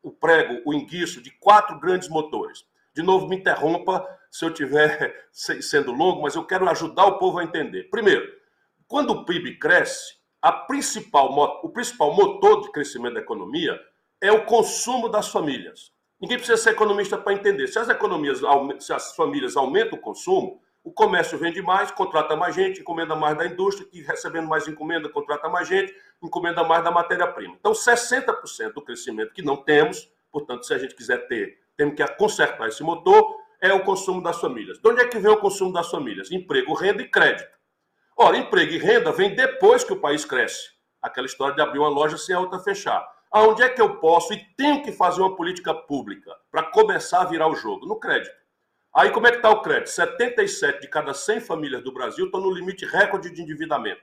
[0.04, 2.65] o prego, o enguiço de quatro grandes motores.
[2.93, 7.39] De novo, me interrompa se eu estiver sendo longo, mas eu quero ajudar o povo
[7.39, 7.89] a entender.
[7.89, 8.28] Primeiro,
[8.89, 10.17] quando o PIB cresce,
[10.67, 11.32] principal,
[11.63, 13.80] o principal motor de crescimento da economia
[14.21, 15.91] é o consumo das famílias.
[16.19, 17.67] Ninguém precisa ser economista para entender.
[17.67, 18.41] Se as economias,
[18.80, 23.38] se as famílias aumentam o consumo, o comércio vende mais, contrata mais gente, encomenda mais
[23.38, 27.56] da indústria, que recebendo mais encomenda, contrata mais gente, encomenda mais da matéria-prima.
[27.60, 32.08] Então, 60% do crescimento que não temos, portanto, se a gente quiser ter, temos que
[32.15, 34.80] consertar esse motor, é o consumo das famílias.
[34.80, 36.32] De onde é que vem o consumo das famílias?
[36.32, 37.57] Emprego, renda e crédito.
[38.20, 40.72] Ora, emprego e renda vem depois que o país cresce.
[41.00, 43.08] Aquela história de abrir uma loja sem a outra fechar.
[43.32, 47.26] Aonde é que eu posso e tenho que fazer uma política pública para começar a
[47.26, 47.86] virar o jogo?
[47.86, 48.36] No crédito.
[48.96, 49.92] Aí como é que está o crédito?
[49.92, 54.02] 77 de cada 100 famílias do Brasil estão no limite recorde de endividamento.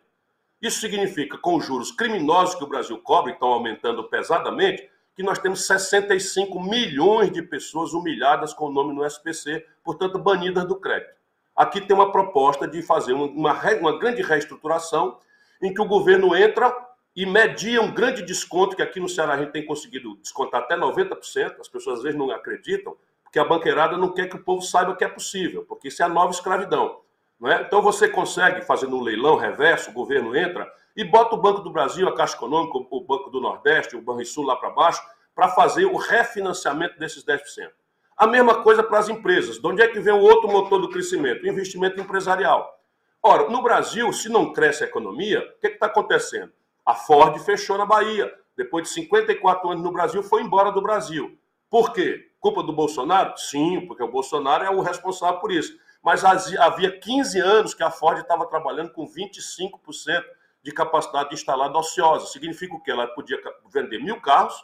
[0.63, 5.41] Isso significa, com os juros criminosos que o Brasil cobre, estão aumentando pesadamente, que nós
[5.41, 11.14] temos 65 milhões de pessoas humilhadas com o nome no SPC, portanto, banidas do crédito.
[11.57, 15.19] Aqui tem uma proposta de fazer uma, uma grande reestruturação
[15.63, 16.75] em que o governo entra
[17.15, 20.77] e media um grande desconto, que aqui no Ceará a gente tem conseguido descontar até
[20.77, 24.63] 90%, as pessoas às vezes não acreditam, porque a banqueirada não quer que o povo
[24.63, 27.01] saiba que é possível, porque isso é a nova escravidão.
[27.39, 27.63] Não é?
[27.63, 31.71] Então você consegue, fazendo um leilão reverso, o governo entra e bota o Banco do
[31.71, 35.03] Brasil, a Caixa Econômica, o Banco do Nordeste, o Banrisul lá para baixo,
[35.35, 37.71] para fazer o refinanciamento desses 10%.
[38.17, 39.59] A mesma coisa para as empresas.
[39.59, 41.47] De onde é que vem o outro motor do crescimento?
[41.47, 42.79] Investimento empresarial.
[43.23, 46.53] Ora, no Brasil, se não cresce a economia, o que está acontecendo?
[46.87, 48.33] A Ford fechou na Bahia.
[48.57, 51.37] Depois de 54 anos no Brasil, foi embora do Brasil.
[51.69, 52.31] Por quê?
[52.39, 53.37] Culpa do Bolsonaro?
[53.37, 55.77] Sim, porque o Bolsonaro é o responsável por isso.
[56.03, 60.23] Mas havia 15 anos que a Ford estava trabalhando com 25%
[60.63, 62.27] de capacidade instalada ociosa.
[62.27, 62.91] Significa o quê?
[62.91, 63.41] Ela podia
[63.73, 64.55] vender mil carros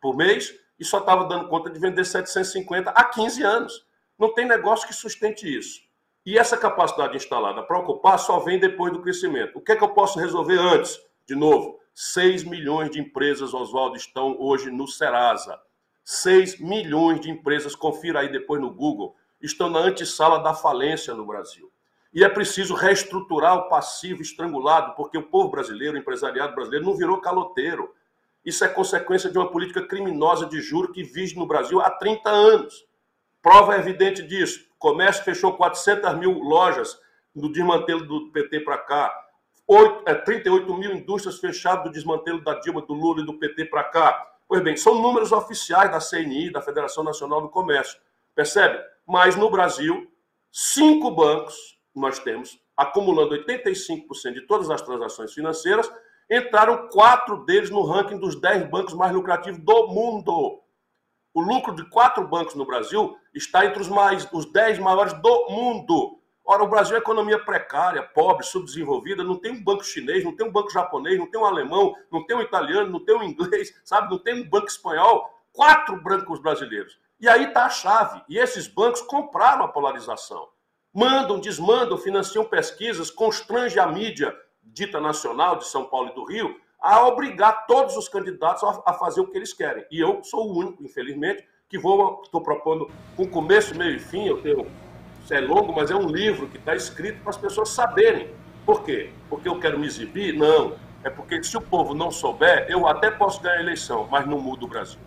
[0.00, 3.86] por mês e só estava dando conta de vender 750 há 15 anos.
[4.18, 5.80] Não tem negócio que sustente isso.
[6.26, 9.58] E essa capacidade instalada para ocupar só vem depois do crescimento.
[9.58, 10.98] O que é que eu posso resolver antes?
[11.26, 15.60] De novo, 6 milhões de empresas, Oswaldo, estão hoje no Serasa.
[16.04, 21.26] 6 milhões de empresas, confira aí depois no Google, estão na antessala da falência no
[21.26, 21.70] Brasil.
[22.12, 26.96] E é preciso reestruturar o passivo estrangulado, porque o povo brasileiro, o empresariado brasileiro, não
[26.96, 27.92] virou caloteiro.
[28.44, 32.28] Isso é consequência de uma política criminosa de juro que vige no Brasil há 30
[32.28, 32.86] anos.
[33.40, 34.66] Prova evidente disso.
[34.74, 36.98] O comércio fechou 400 mil lojas
[37.34, 39.24] no desmantelo do PT para cá.
[39.66, 43.66] 8, é, 38 mil indústrias fechadas do desmantelo da Dilma, do Lula e do PT
[43.66, 44.34] para cá.
[44.46, 47.98] Pois bem, são números oficiais da CNI, da Federação Nacional do Comércio.
[48.34, 48.78] Percebe?
[49.06, 50.10] Mas no Brasil,
[50.52, 55.90] cinco bancos nós temos, acumulando 85% de todas as transações financeiras,
[56.30, 60.60] entraram quatro deles no ranking dos 10 bancos mais lucrativos do mundo.
[61.32, 65.50] O lucro de quatro bancos no Brasil está entre os, mais, os 10 maiores do
[65.50, 66.20] mundo.
[66.44, 70.46] Ora, o Brasil é economia precária, pobre, subdesenvolvida, não tem um banco chinês, não tem
[70.46, 73.74] um banco japonês, não tem um alemão, não tem um italiano, não tem um inglês,
[73.84, 74.10] sabe?
[74.10, 75.30] Não tem um banco espanhol.
[75.52, 76.98] Quatro bancos brasileiros.
[77.20, 78.22] E aí está a chave.
[78.28, 80.48] E esses bancos compraram a polarização
[80.94, 84.32] mandam, desmandam, financiam pesquisas, constrange a mídia
[84.64, 89.20] dita nacional de São Paulo e do Rio a obrigar todos os candidatos a, fazer
[89.20, 89.84] o que eles querem.
[89.90, 94.26] E eu sou o único, infelizmente, que vou estou propondo com começo, meio e fim.
[94.26, 94.66] Eu tenho
[95.24, 98.28] isso é longo, mas é um livro que está escrito para as pessoas saberem.
[98.66, 99.10] Por quê?
[99.30, 100.34] Porque eu quero me exibir?
[100.36, 100.74] Não.
[101.02, 104.38] É porque se o povo não souber, eu até posso ganhar a eleição, mas não
[104.38, 104.98] muda o Brasil.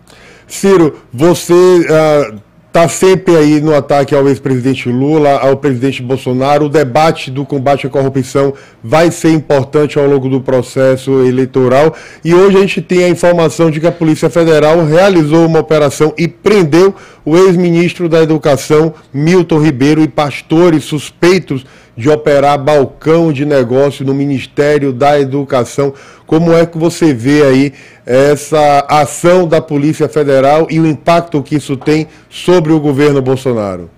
[0.48, 6.66] Ciro, você uh, está sempre aí no ataque ao ex-presidente Lula, ao presidente Bolsonaro.
[6.66, 8.54] O debate do combate à corrupção
[8.84, 11.96] vai ser importante ao longo do processo eleitoral.
[12.24, 16.14] E hoje a gente tem a informação de que a Polícia Federal realizou uma operação
[16.18, 16.94] e prendeu
[17.26, 21.66] o ex-ministro da Educação, Milton Ribeiro, e pastores suspeitos
[21.98, 25.94] de operar balcão de negócio no Ministério da Educação.
[26.28, 27.74] Como é que você vê aí
[28.06, 33.90] essa ação da Polícia Federal e o impacto que isso tem sobre o governo Bolsonaro?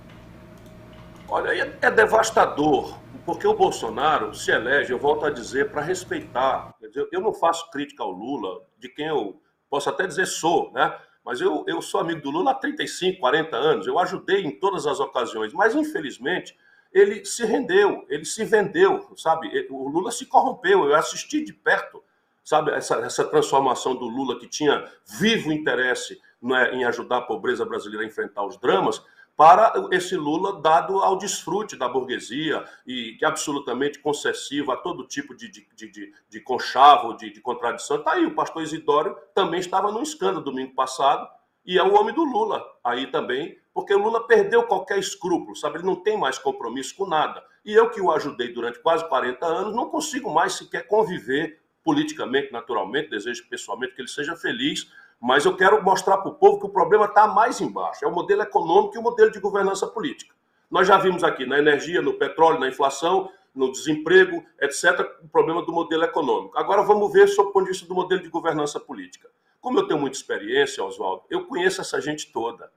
[1.28, 6.74] Olha, é, é devastador, porque o Bolsonaro se elege, eu volto a dizer, para respeitar.
[7.12, 10.96] Eu não faço crítica ao Lula, de quem eu posso até dizer sou, né?
[11.24, 14.88] Mas eu, eu sou amigo do Lula há 35, 40 anos, eu ajudei em todas
[14.88, 16.56] as ocasiões, mas infelizmente
[16.92, 19.68] ele se rendeu, ele se vendeu, sabe?
[19.70, 20.86] O Lula se corrompeu.
[20.86, 22.04] Eu assisti de perto,
[22.44, 27.66] sabe, essa, essa transformação do Lula que tinha vivo interesse né, em ajudar a pobreza
[27.66, 29.02] brasileira a enfrentar os dramas,
[29.40, 35.08] para esse Lula dado ao desfrute da burguesia e que é absolutamente concessivo a todo
[35.08, 37.98] tipo de, de, de, de conchavo, de, de contradição.
[37.98, 41.26] Está aí, o pastor Isidório também estava num escândalo domingo passado,
[41.66, 45.78] e é o homem do Lula aí também, porque o Lula perdeu qualquer escrúpulo, sabe?
[45.78, 47.44] Ele não tem mais compromisso com nada.
[47.64, 52.52] E eu que o ajudei durante quase 40 anos, não consigo mais sequer conviver politicamente,
[52.52, 56.66] naturalmente, desejo pessoalmente que ele seja feliz, mas eu quero mostrar para o povo que
[56.66, 58.06] o problema está mais embaixo.
[58.06, 60.34] É o modelo econômico e o modelo de governança política.
[60.70, 65.64] Nós já vimos aqui na energia, no petróleo, na inflação, no desemprego, etc., o problema
[65.64, 66.58] do modelo econômico.
[66.58, 69.28] Agora vamos ver sob o ponto de vista do modelo de governança política.
[69.60, 72.72] Como eu tenho muita experiência, Oswaldo, eu conheço essa gente toda.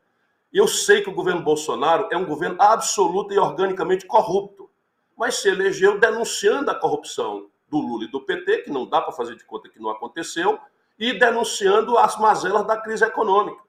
[0.53, 4.71] Eu sei que o governo Bolsonaro é um governo absoluto e organicamente corrupto,
[5.17, 9.13] mas se elegeu denunciando a corrupção do Lula e do PT, que não dá para
[9.13, 10.59] fazer de conta que não aconteceu,
[10.99, 13.63] e denunciando as mazelas da crise econômica.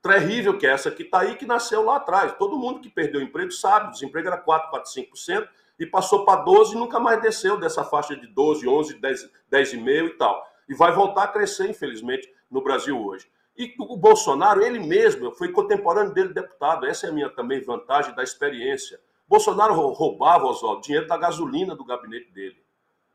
[0.00, 2.32] Terrível que é essa que está aí, que nasceu lá atrás.
[2.38, 6.42] Todo mundo que perdeu emprego sabe, o desemprego era 4, 4, 5%, e passou para
[6.42, 10.46] 12 e nunca mais desceu dessa faixa de 12, 11, 10, 10,5 e tal.
[10.68, 13.28] E vai voltar a crescer, infelizmente, no Brasil hoje.
[13.58, 16.86] E o Bolsonaro, ele mesmo, foi contemporâneo dele deputado.
[16.86, 19.00] Essa é a minha também vantagem da experiência.
[19.26, 22.56] Bolsonaro roubava, Oswaldo, dinheiro da gasolina do gabinete dele.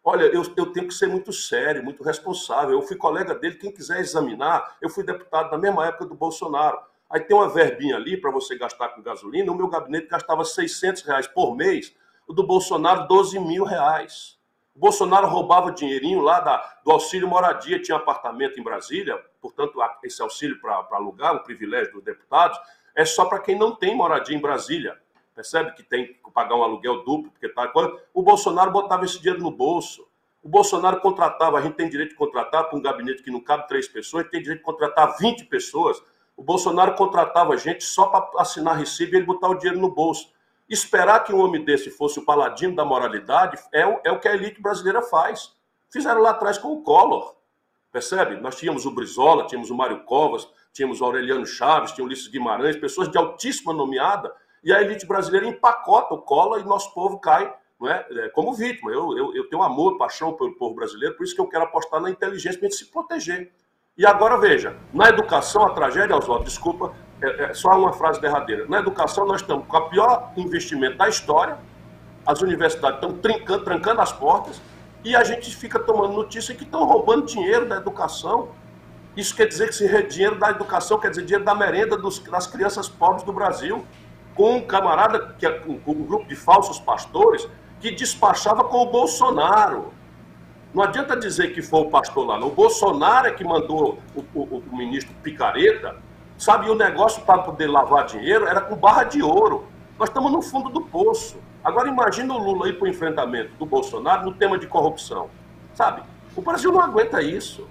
[0.03, 2.73] Olha, eu, eu tenho que ser muito sério, muito responsável.
[2.73, 6.77] Eu fui colega dele, quem quiser examinar, eu fui deputado na mesma época do Bolsonaro.
[7.09, 9.49] Aí tem uma verbinha ali para você gastar com gasolina.
[9.49, 11.95] O meu gabinete gastava 600 reais por mês.
[12.27, 14.37] O do Bolsonaro, 12 mil reais.
[14.75, 20.19] O Bolsonaro roubava dinheirinho lá da, do auxílio moradia, tinha apartamento em Brasília, portanto, esse
[20.21, 22.59] auxílio para alugar, um privilégio dos deputados,
[22.95, 24.97] é só para quem não tem moradia em Brasília.
[25.35, 27.71] Percebe que tem que pagar um aluguel duplo, porque tá.
[28.13, 30.07] O Bolsonaro botava esse dinheiro no bolso.
[30.41, 33.67] O Bolsonaro contratava, a gente tem direito de contratar para um gabinete que não cabe
[33.67, 36.01] três pessoas, tem direito de contratar 20 pessoas.
[36.35, 40.32] O Bolsonaro contratava gente só para assinar recibo e ele botar o dinheiro no bolso.
[40.73, 44.27] Esperar que um homem desse fosse o paladino da moralidade é o, é o que
[44.27, 45.53] a elite brasileira faz.
[45.87, 47.35] Fizeram lá atrás com o Collor.
[47.91, 48.37] Percebe?
[48.37, 52.27] Nós tínhamos o Brizola, tínhamos o Mário Covas, tínhamos o Aureliano Chaves, tínhamos o Ulisses
[52.27, 54.33] Guimarães, pessoas de altíssima nomeada,
[54.63, 58.07] e a elite brasileira empacota o Collor e nosso povo cai não é?
[58.09, 58.91] é como vítima.
[58.91, 62.01] Eu, eu, eu tenho amor, paixão pelo povo brasileiro, por isso que eu quero apostar
[62.01, 63.53] na inteligência para a gente se proteger.
[63.95, 68.65] E agora veja, na educação, a tragédia, Oswaldo, desculpa, é, é, só uma frase derradeira.
[68.67, 71.57] Na educação, nós estamos com o pior investimento da história,
[72.25, 74.61] as universidades estão trincando, trancando as portas,
[75.05, 78.49] e a gente fica tomando notícia que estão roubando dinheiro da educação.
[79.15, 82.45] Isso quer dizer que se dinheiro da educação quer dizer dinheiro da merenda dos, das
[82.45, 83.85] crianças pobres do Brasil,
[84.35, 87.47] com um camarada, que é, com um grupo de falsos pastores,
[87.79, 89.93] que despachava com o Bolsonaro.
[90.73, 92.47] Não adianta dizer que foi o pastor lá, não.
[92.47, 95.95] O Bolsonaro é que mandou o, o, o ministro Picareta
[96.43, 99.63] Sabe, o negócio para poder lavar dinheiro era com barra de ouro.
[99.97, 101.37] Nós estamos no fundo do poço.
[101.63, 105.29] Agora imagina o Lula ir para o enfrentamento do Bolsonaro no tema de corrupção.
[105.73, 106.01] Sabe?
[106.35, 107.65] O Brasil não aguenta isso.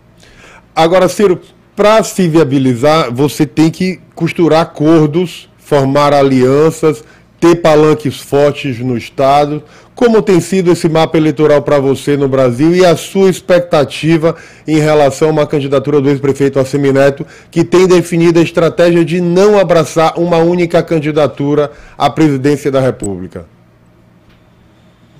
[0.74, 1.38] Agora, Ciro,
[1.76, 7.04] para se viabilizar, você tem que costurar acordos, formar alianças,
[7.38, 9.62] ter palanques fortes no Estado.
[9.94, 14.78] Como tem sido esse mapa eleitoral para você no Brasil e a sua expectativa em
[14.78, 20.18] relação a uma candidatura do ex-prefeito Assemineto, que tem definido a estratégia de não abraçar
[20.18, 23.46] uma única candidatura à presidência da República?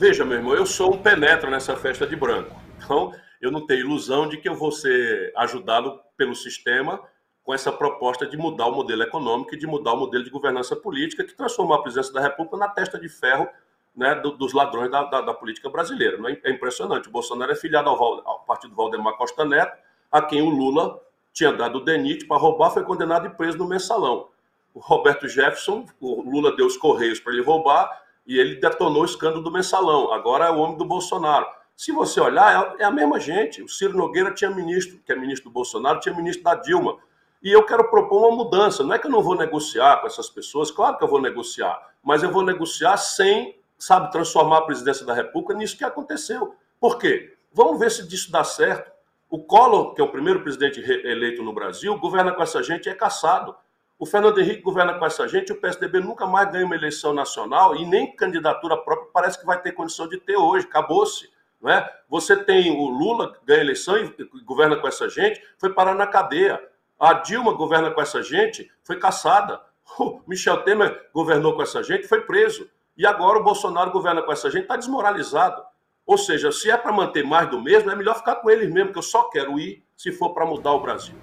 [0.00, 2.56] Veja, meu irmão, eu sou um penetra nessa festa de branco.
[2.82, 6.98] Então, eu não tenho ilusão de que eu vou ser ajudado pelo sistema
[7.44, 10.74] com essa proposta de mudar o modelo econômico e de mudar o modelo de governança
[10.74, 13.48] política, que transformou a presidência da República na testa de ferro
[13.94, 16.16] né, do, dos ladrões da, da, da, política brasileira.
[16.16, 17.08] Não é, impressionante.
[17.08, 19.76] O Bolsonaro é filiado ao, ao partido Valdemar Costa Neto,
[20.10, 21.00] a quem o Lula
[21.32, 24.28] tinha dado o DENIT para roubar, foi condenado e preso no mensalão.
[24.74, 29.06] O Roberto Jefferson, o Lula deu os correios para ele roubar e ele detonou o
[29.06, 30.12] escândalo do mensalão.
[30.12, 31.46] Agora é o homem do Bolsonaro.
[31.76, 33.62] Se você olhar, é, é a mesma gente.
[33.62, 36.98] O Ciro Nogueira tinha ministro, que é ministro do Bolsonaro, tinha ministro da Dilma.
[37.42, 38.84] E eu quero propor uma mudança.
[38.84, 41.76] Não é que eu não vou negociar com essas pessoas, claro que eu vou negociar,
[42.02, 46.54] mas eu vou negociar sem, sabe, transformar a presidência da República nisso que aconteceu.
[46.78, 47.36] Por quê?
[47.52, 48.92] Vamos ver se disso dá certo.
[49.28, 52.90] O Collor, que é o primeiro presidente eleito no Brasil, governa com essa gente e
[52.90, 53.56] é caçado.
[53.98, 57.74] O Fernando Henrique governa com essa gente, o PSDB nunca mais ganha uma eleição nacional
[57.74, 61.28] e nem candidatura própria parece que vai ter condição de ter hoje, acabou-se.
[61.60, 61.88] Não é?
[62.08, 64.14] Você tem o Lula, ganha eleição e
[64.44, 66.62] governa com essa gente, foi parar na cadeia.
[67.00, 69.60] A Dilma governa com essa gente, foi caçada.
[69.98, 72.70] O Michel Temer governou com essa gente, foi preso.
[72.96, 75.62] E agora o Bolsonaro governa com essa gente, está desmoralizado.
[76.06, 78.92] Ou seja, se é para manter mais do mesmo, é melhor ficar com eles mesmo,
[78.92, 81.14] que eu só quero ir se for para mudar o Brasil.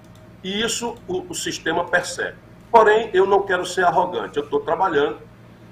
[0.42, 2.38] E isso o, o sistema percebe.
[2.70, 5.18] Porém, eu não quero ser arrogante, eu estou trabalhando.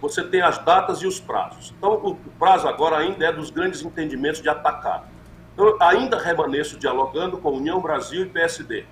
[0.00, 1.74] Você tem as datas e os prazos.
[1.76, 5.08] Então, o prazo agora ainda é dos grandes entendimentos de atacar.
[5.54, 8.86] Então, ainda remaneço dialogando com União Brasil e PSD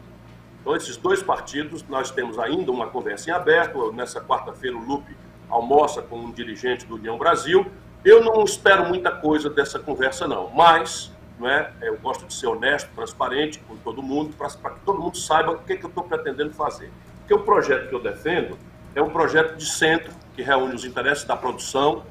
[0.66, 3.92] então, esses dois partidos, nós temos ainda uma conversa em aberto.
[3.92, 5.16] Nessa quarta-feira, o Lupe
[5.48, 7.66] almoça com um dirigente do União Brasil.
[8.04, 12.46] Eu não espero muita coisa dessa conversa, não, mas não é, eu gosto de ser
[12.46, 15.88] honesto, transparente com todo mundo, para que todo mundo saiba o que, é que eu
[15.88, 16.90] estou pretendendo fazer.
[17.18, 18.56] Porque o projeto que eu defendo
[18.94, 22.04] é um projeto de centro que reúne os interesses da produção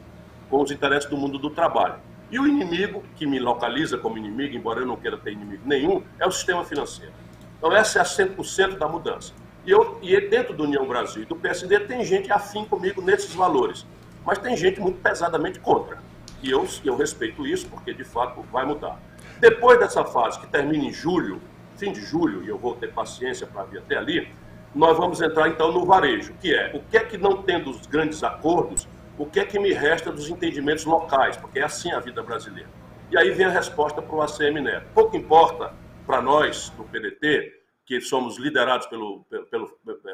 [0.50, 1.96] com os interesses do mundo do trabalho.
[2.30, 6.04] E o inimigo, que me localiza como inimigo, embora eu não queira ter inimigo nenhum,
[6.20, 7.14] é o sistema financeiro.
[7.58, 9.34] Então, essa é a 100% da mudança.
[9.66, 13.34] E, eu, e dentro do União Brasil e do PSD tem gente afim comigo nesses
[13.34, 13.86] valores,
[14.24, 15.97] mas tem gente muito pesadamente contra.
[16.43, 18.99] E eu, eu respeito isso, porque de fato vai mudar.
[19.39, 21.41] Depois dessa fase, que termina em julho,
[21.78, 24.32] fim de julho, e eu vou ter paciência para vir até ali,
[24.74, 27.88] nós vamos entrar então no varejo, que é o que é que não tendo os
[27.88, 28.88] grandes acordos,
[29.18, 32.70] o que é que me resta dos entendimentos locais, porque é assim a vida brasileira.
[33.09, 34.88] E aí vem a resposta para o ACM Neto.
[34.93, 35.74] Pouco importa
[36.05, 39.72] para nós, do PDT, que somos liderados pelo, pelo, pelo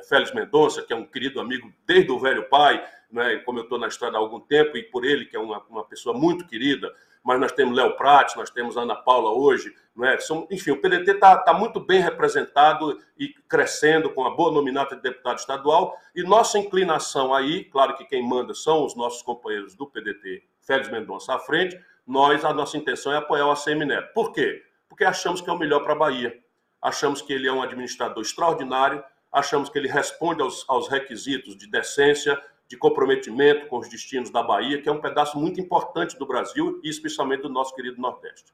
[0.07, 3.79] Félix Mendonça, que é um querido amigo desde o velho pai, né, como eu estou
[3.79, 6.93] na estrada há algum tempo, e por ele, que é uma, uma pessoa muito querida,
[7.23, 10.17] mas nós temos Léo Prates, nós temos Ana Paula hoje, não é?
[10.19, 14.95] São, enfim, o PDT está tá muito bem representado e crescendo com a boa nominata
[14.95, 19.75] de deputado estadual, e nossa inclinação aí, claro que quem manda são os nossos companheiros
[19.75, 24.11] do PDT, Félix Mendonça à frente, nós, a nossa intenção é apoiar o ACM Neto.
[24.13, 24.63] Por quê?
[24.89, 26.37] Porque achamos que é o melhor para a Bahia,
[26.81, 31.69] achamos que ele é um administrador extraordinário, achamos que ele responde aos, aos requisitos de
[31.69, 36.25] decência, de comprometimento com os destinos da Bahia, que é um pedaço muito importante do
[36.25, 38.53] Brasil e especialmente do nosso querido Nordeste.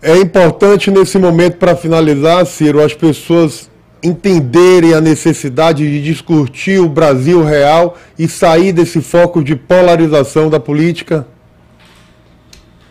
[0.00, 3.68] É importante nesse momento, para finalizar, Ciro, as pessoas
[4.00, 10.60] entenderem a necessidade de discutir o Brasil real e sair desse foco de polarização da
[10.60, 11.26] política?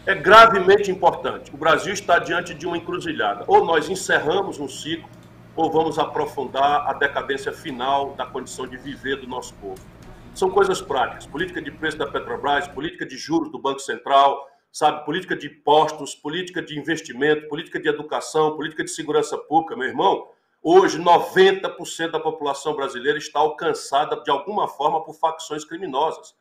[0.07, 1.53] É gravemente importante.
[1.53, 3.43] O Brasil está diante de uma encruzilhada.
[3.47, 5.09] Ou nós encerramos um ciclo,
[5.55, 9.85] ou vamos aprofundar a decadência final da condição de viver do nosso povo
[10.37, 11.25] são coisas práticas.
[11.25, 16.13] Política de preço da Petrobras, política de juros do Banco Central, sabe, política de impostos,
[16.13, 20.29] política de investimento, política de educação, política de segurança pública, meu irmão.
[20.61, 26.35] Hoje, 90% da população brasileira está alcançada de alguma forma por facções criminosas.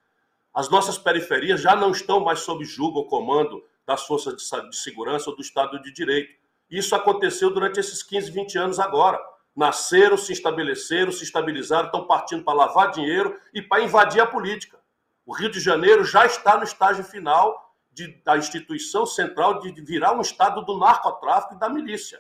[0.56, 5.28] As nossas periferias já não estão mais sob julgo ou comando das forças de segurança
[5.28, 6.34] ou do Estado de Direito.
[6.70, 9.22] Isso aconteceu durante esses 15, 20 anos agora
[9.54, 14.80] nasceram, se estabeleceram, se estabilizaram, estão partindo para lavar dinheiro e para invadir a política.
[15.26, 20.16] O Rio de Janeiro já está no estágio final de, da instituição central de virar
[20.16, 22.18] um estado do narcotráfico e da milícia.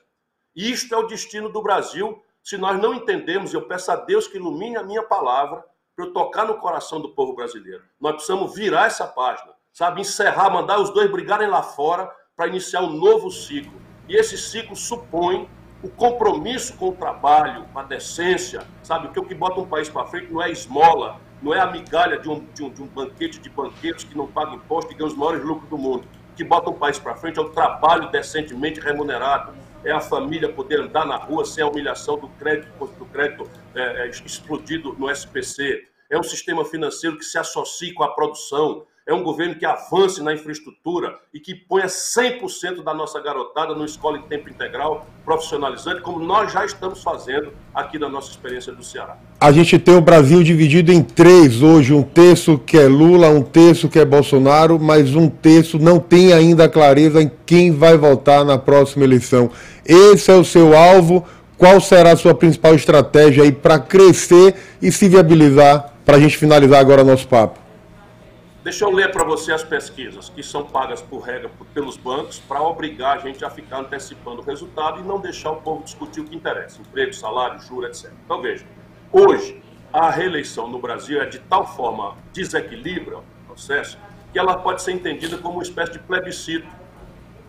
[0.54, 3.54] Isto é o destino do Brasil se nós não entendemos.
[3.54, 5.64] Eu peço a Deus que ilumine a minha palavra
[5.96, 7.82] para eu tocar no coração do povo brasileiro.
[7.98, 10.02] Nós precisamos virar essa página, sabe?
[10.02, 13.80] Encerrar, mandar os dois brigarem lá fora para iniciar um novo ciclo.
[14.06, 15.48] E esse ciclo supõe
[15.82, 19.06] o compromisso com o trabalho, com a decência, sabe?
[19.06, 22.18] Porque o que bota um país para frente não é esmola, não é a migalha
[22.18, 25.08] de um, de, um, de um banquete de banqueiros que não pagam imposto e ganham
[25.08, 26.06] os maiores lucros do mundo.
[26.32, 30.52] O que bota um país para frente é o trabalho decentemente remunerado, é a família
[30.52, 32.68] poder andar na rua sem a humilhação do crédito,
[32.98, 38.02] do crédito é, é, explodido no SPC, é um sistema financeiro que se associe com
[38.02, 43.20] a produção, é um governo que avance na infraestrutura e que ponha 100% da nossa
[43.20, 48.32] garotada no escola em tempo integral, profissionalizante, como nós já estamos fazendo aqui na nossa
[48.32, 49.16] experiência do Ceará.
[49.40, 53.42] A gente tem o Brasil dividido em três hoje, um terço que é Lula, um
[53.42, 58.44] terço que é Bolsonaro, mas um terço não tem ainda clareza em quem vai votar
[58.44, 59.52] na próxima eleição.
[59.84, 61.24] Esse é o seu alvo.
[61.58, 66.36] Qual será a sua principal estratégia aí para crescer e se viabilizar para a gente
[66.36, 67.58] finalizar agora nosso papo?
[68.62, 72.60] Deixa eu ler para você as pesquisas que são pagas por regra pelos bancos para
[72.60, 76.24] obrigar a gente a ficar antecipando o resultado e não deixar o povo discutir o
[76.24, 78.12] que interessa: emprego, salário, juros, etc.
[78.24, 78.66] Então veja,
[79.10, 83.96] hoje a reeleição no Brasil é de tal forma desequilibra o processo
[84.30, 86.66] que ela pode ser entendida como uma espécie de plebiscito,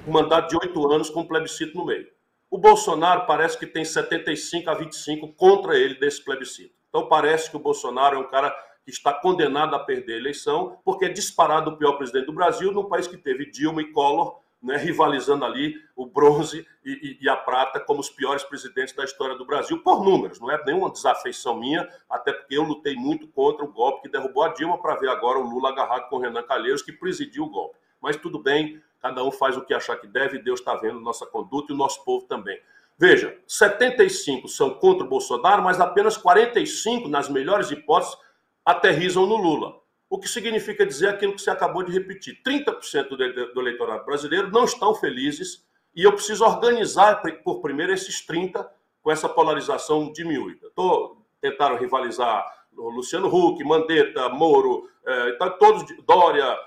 [0.07, 2.07] um mandato de oito anos com plebiscito no meio.
[2.49, 6.73] O Bolsonaro parece que tem 75 a 25 contra ele desse plebiscito.
[6.89, 8.49] Então parece que o Bolsonaro é um cara
[8.83, 12.71] que está condenado a perder a eleição, porque é disparado o pior presidente do Brasil,
[12.71, 17.29] num país que teve Dilma e Collor né, rivalizando ali o bronze e, e, e,
[17.29, 20.39] a prata como os piores presidentes da história do Brasil, por números.
[20.39, 24.43] Não é nenhuma desafeição minha, até porque eu lutei muito contra o golpe que derrubou
[24.43, 27.49] a Dilma, para ver agora o Lula agarrado com o Renan Calheiros, que presidiu o
[27.49, 27.77] golpe.
[28.01, 31.25] Mas tudo bem, cada um faz o que achar que deve, Deus está vendo nossa
[31.25, 32.59] conduta e o nosso povo também.
[32.97, 38.17] Veja, 75 são contra o Bolsonaro, mas apenas 45, nas melhores hipóteses,
[38.65, 39.75] aterrizam no Lula.
[40.09, 43.09] O que significa dizer aquilo que você acabou de repetir: 30%
[43.53, 48.69] do eleitorado brasileiro não estão felizes e eu preciso organizar por primeiro esses 30
[49.01, 50.69] com essa polarização diminuída.
[50.75, 56.57] Tô, tentaram rivalizar Luciano Huck, Mandetta, Moro, eh, todos, Dória,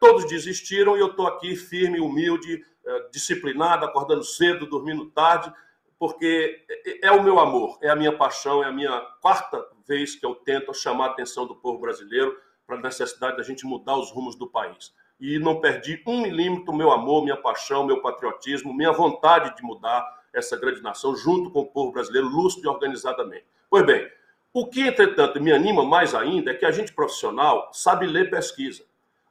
[0.00, 5.52] todos desistiram e eu estou aqui firme, humilde, eh, disciplinado, acordando cedo, dormindo tarde,
[5.98, 10.14] porque é, é o meu amor, é a minha paixão, é a minha quarta vez
[10.14, 13.96] que eu tento chamar a atenção do povo brasileiro para a necessidade da gente mudar
[13.96, 14.94] os rumos do país.
[15.20, 20.06] E não perdi um milímetro meu amor, minha paixão, meu patriotismo, minha vontade de mudar
[20.32, 23.46] essa grande nação junto com o povo brasileiro, lúcido e organizadamente.
[23.68, 24.08] Pois bem,
[24.52, 28.82] O que, entretanto, me anima mais ainda é que a gente profissional sabe ler pesquisa.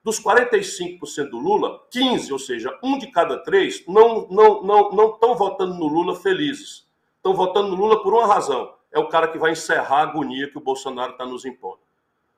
[0.08, 4.92] Dos 45% do Lula, 15, ou seja, um de cada três, não estão não, não,
[4.92, 6.88] não, não votando no Lula felizes.
[7.18, 8.74] Estão votando no Lula por uma razão.
[8.90, 11.80] É o cara que vai encerrar a agonia que o Bolsonaro está nos impondo.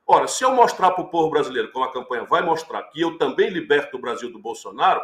[0.04, 3.20] Ora, se eu mostrar para o povo brasileiro, como a campanha vai mostrar, que eu
[3.20, 5.04] também liberto o Brasil do Bolsonaro,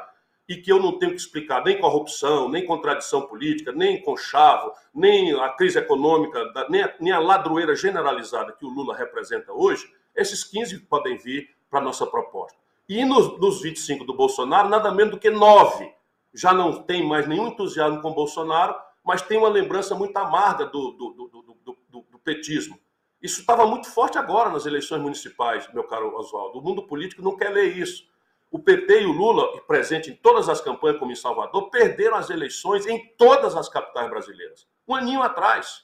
[0.50, 5.40] e que eu não tenho que explicar nem corrupção, nem contradição política, nem conchavo, nem
[5.40, 10.44] a crise econômica, nem a, nem a ladroeira generalizada que o Lula representa hoje, esses
[10.44, 12.58] 15 podem vir para a nossa proposta.
[12.88, 15.94] E nos, nos 25 do Bolsonaro, nada menos do que 9
[16.34, 20.92] já não tem mais nenhum entusiasmo com Bolsonaro, mas tem uma lembrança muito amarga do,
[20.92, 22.78] do, do, do petismo.
[23.22, 26.60] Isso estava muito forte agora nas eleições municipais, meu caro Oswaldo.
[26.60, 28.04] O mundo político não quer ler isso.
[28.52, 32.30] O PT e o Lula, presente em todas as campanhas, como em Salvador, perderam as
[32.30, 34.68] eleições em todas as capitais brasileiras.
[34.88, 35.84] Um aninho atrás.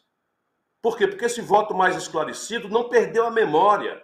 [0.82, 1.08] Por quê?
[1.08, 4.04] Porque esse voto mais esclarecido não perdeu a memória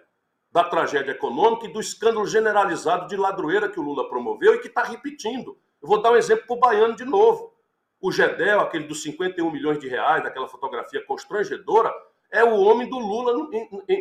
[0.51, 4.67] da tragédia econômica e do escândalo generalizado de ladroeira que o Lula promoveu e que
[4.67, 5.57] está repetindo.
[5.81, 7.53] Eu vou dar um exemplo para o Baiano de novo.
[7.99, 11.93] O Gedel, aquele dos 51 milhões de reais, daquela fotografia constrangedora,
[12.31, 13.49] é o homem do Lula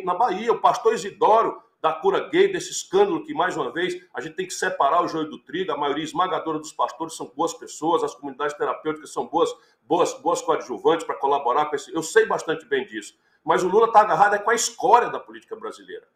[0.03, 4.19] na Bahia, o pastor Isidoro, da cura gay, desse escândalo que, mais uma vez, a
[4.19, 5.71] gente tem que separar o joio do trigo.
[5.71, 9.49] A maioria esmagadora dos pastores são boas pessoas, as comunidades terapêuticas são boas,
[9.83, 11.93] boas, boas coadjuvantes para colaborar com esse.
[11.93, 13.15] Eu sei bastante bem disso.
[13.43, 16.07] Mas o Lula está agarrado é com a escória da política brasileira.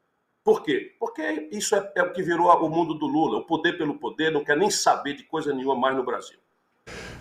[0.44, 0.92] Por quê?
[1.00, 3.38] Porque isso é, é o que virou o mundo do Lula.
[3.38, 6.38] O poder pelo poder, não quer nem saber de coisa nenhuma mais no Brasil.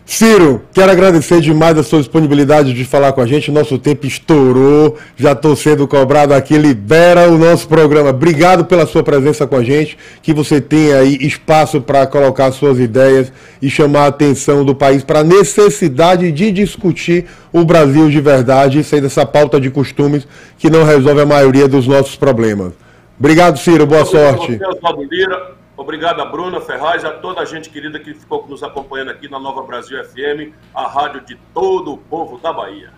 [0.07, 3.53] Ciro, quero agradecer demais a sua disponibilidade de falar com a gente.
[3.53, 6.57] Nosso tempo estourou, já estou sendo cobrado aqui.
[6.57, 8.09] Libera o nosso programa.
[8.09, 9.97] Obrigado pela sua presença com a gente.
[10.23, 15.05] Que você tenha aí espaço para colocar suas ideias e chamar a atenção do país
[15.05, 20.27] para a necessidade de discutir o Brasil de verdade sair dessa pauta de costumes
[20.59, 22.73] que não resolve a maioria dos nossos problemas.
[23.21, 23.87] Obrigado, Ciro.
[23.87, 24.57] Boa sorte.
[24.57, 29.11] Você, Obrigado a Bruna Ferraz e a toda a gente querida que ficou nos acompanhando
[29.11, 32.91] aqui na Nova Brasil FM, a rádio de todo o povo da Bahia.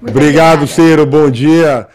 [0.00, 0.66] Muito Obrigado, obrigada.
[0.66, 1.04] Ciro.
[1.04, 1.88] Bom dia.